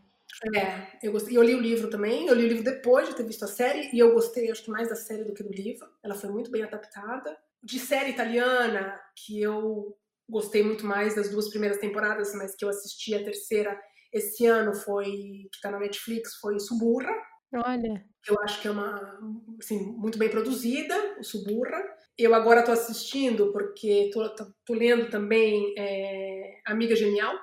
[0.56, 1.38] É, eu gostei.
[1.38, 3.90] Eu li o livro também, eu li o livro depois de ter visto a série,
[3.94, 5.88] e eu gostei, acho que mais da série do que do livro.
[6.02, 9.98] Ela foi muito bem adaptada de série italiana, que eu
[10.30, 13.80] gostei muito mais das duas primeiras temporadas, mas que eu assisti a terceira
[14.12, 15.06] esse ano foi,
[15.52, 17.14] que tá na Netflix, foi Suburra,
[17.54, 18.06] Olha.
[18.28, 19.20] Eu acho que é uma,
[19.60, 21.84] assim, muito bem produzida, o Suburra.
[22.18, 27.36] Eu agora estou assistindo porque estou lendo também é, Amiga Genial,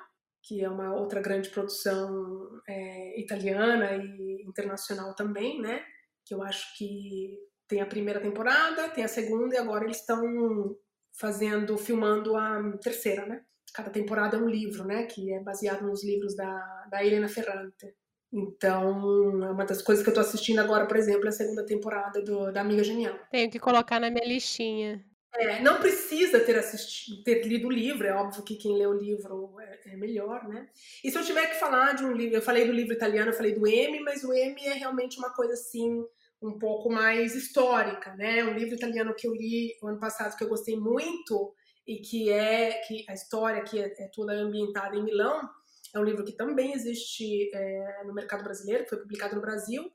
[0.43, 5.83] que é uma outra grande produção é, italiana e internacional também, né?
[6.25, 7.37] Que eu acho que
[7.67, 10.75] tem a primeira temporada, tem a segunda e agora eles estão
[11.13, 13.41] fazendo, filmando a terceira, né?
[13.73, 15.03] Cada temporada é um livro, né?
[15.05, 17.93] Que é baseado nos livros da, da Helena Ferrante.
[18.31, 21.65] Então, é uma das coisas que eu tô assistindo agora, por exemplo, é a segunda
[21.65, 23.17] temporada do, da Amiga Genial.
[23.31, 25.03] Tenho que colocar na minha listinha.
[25.35, 28.93] É, não precisa ter assistido, ter lido o livro, é óbvio que quem lê o
[28.93, 30.67] livro é, é, melhor, né?
[31.03, 33.35] E se eu tiver que falar de um livro, eu falei do livro italiano, eu
[33.35, 36.03] falei do M, mas o M é realmente uma coisa assim,
[36.41, 38.43] um pouco mais histórica, né?
[38.43, 41.53] Um livro italiano que eu li ano passado que eu gostei muito
[41.85, 45.49] e que é que a história que é, é toda ambientada em Milão,
[45.95, 49.89] é um livro que também existe é, no mercado brasileiro, que foi publicado no Brasil,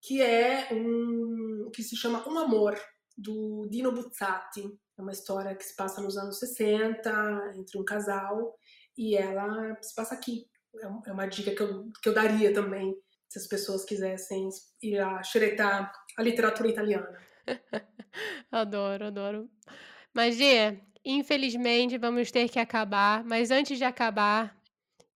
[0.00, 2.78] que é um que se chama Um Amor,
[3.16, 4.64] do Dino Buzzati.
[4.96, 8.56] É uma história que se passa nos anos 60, entre um casal,
[8.96, 10.46] e ela se passa aqui.
[10.76, 12.94] É, é uma dica que eu, que eu daria também,
[13.28, 14.48] se as pessoas quisessem
[14.82, 17.18] ir a xeretar a literatura italiana.
[18.50, 19.50] adoro, adoro.
[20.14, 24.56] Mas, Gê, infelizmente vamos ter que acabar, mas antes de acabar,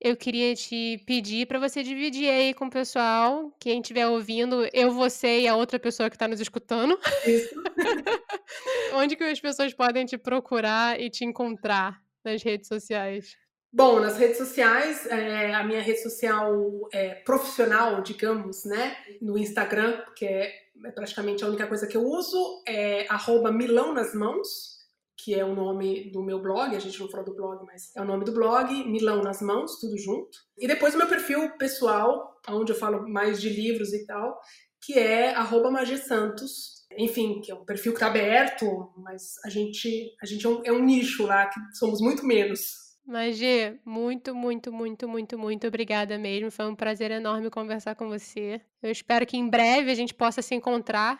[0.01, 4.91] eu queria te pedir para você dividir aí com o pessoal, quem estiver ouvindo, eu,
[4.91, 6.97] você e a outra pessoa que está nos escutando.
[7.25, 7.53] Isso.
[8.95, 13.37] Onde que as pessoas podem te procurar e te encontrar nas redes sociais?
[13.71, 20.03] Bom, nas redes sociais, é, a minha rede social é, profissional, digamos, né, no Instagram,
[20.15, 20.51] que é,
[20.85, 24.79] é praticamente a única coisa que eu uso, é arroba Milão nas mãos,
[25.23, 28.01] que é o nome do meu blog, a gente não falou do blog, mas é
[28.01, 30.37] o nome do blog, Milão nas Mãos, tudo junto.
[30.57, 34.39] E depois o meu perfil pessoal, onde eu falo mais de livros e tal,
[34.81, 36.85] que é arroba Santos.
[36.97, 38.65] Enfim, que é um perfil que está aberto,
[38.97, 42.88] mas a gente, a gente é um, é um nicho lá, que somos muito menos.
[43.09, 46.51] Magê, muito, muito, muito, muito, muito obrigada mesmo.
[46.51, 48.61] Foi um prazer enorme conversar com você.
[48.83, 51.19] Eu espero que em breve a gente possa se encontrar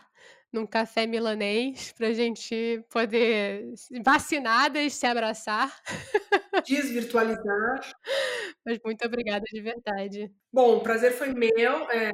[0.54, 3.74] num café milanês para a gente poder,
[4.06, 5.76] vacinadas, se abraçar.
[6.64, 7.82] Desvirtualizar.
[8.64, 10.32] Mas muito obrigada de verdade.
[10.54, 11.90] Bom, o prazer foi meu.
[11.90, 12.12] É,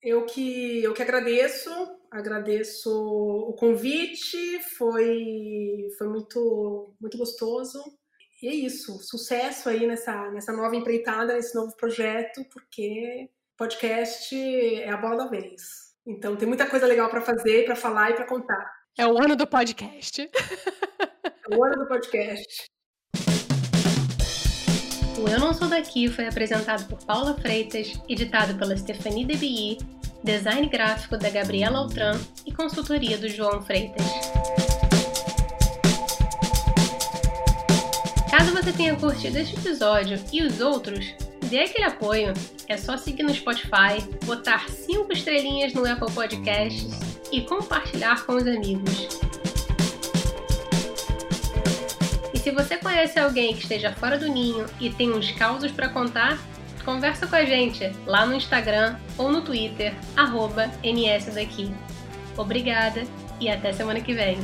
[0.00, 1.70] eu, que, eu que agradeço,
[2.08, 7.82] agradeço o convite, foi, foi muito, muito gostoso.
[8.40, 14.88] E é isso, sucesso aí nessa, nessa nova empreitada, nesse novo projeto, porque podcast é
[14.88, 15.88] a bola da vez.
[16.06, 18.72] Então tem muita coisa legal para fazer, para falar e para contar.
[18.96, 20.30] É o ano do podcast.
[21.50, 22.66] É o ano do podcast.
[25.18, 29.78] O Eu Não Sou Daqui foi apresentado por Paula Freitas, editado pela Stephanie DBI,
[30.22, 34.04] design gráfico da Gabriela Altran e consultoria do João Freitas.
[38.38, 41.12] Caso você tenha curtido este episódio e os outros,
[41.50, 42.32] dê aquele apoio.
[42.68, 47.00] É só seguir no Spotify, botar 5 estrelinhas no Apple Podcasts
[47.32, 49.08] e compartilhar com os amigos.
[52.32, 55.88] E se você conhece alguém que esteja fora do ninho e tem uns causos para
[55.88, 56.38] contar,
[56.84, 61.74] conversa com a gente lá no Instagram ou no Twitter, arroba NSDaqui.
[62.36, 63.02] Obrigada
[63.40, 64.38] e até semana que vem.